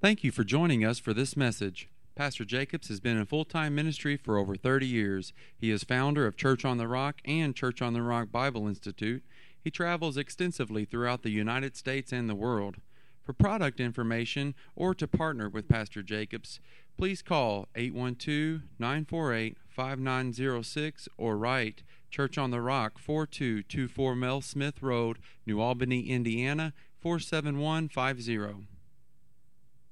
[0.00, 1.88] Thank you for joining us for this message.
[2.14, 5.32] Pastor Jacobs has been in full time ministry for over 30 years.
[5.56, 9.24] He is founder of Church on the Rock and Church on the Rock Bible Institute.
[9.68, 12.76] He travels extensively throughout the United States and the world.
[13.22, 16.58] For product information or to partner with Pastor Jacobs,
[16.96, 25.18] please call 812 948 5906 or write Church on the Rock 4224 Mel Smith Road,
[25.44, 28.77] New Albany, Indiana 47150.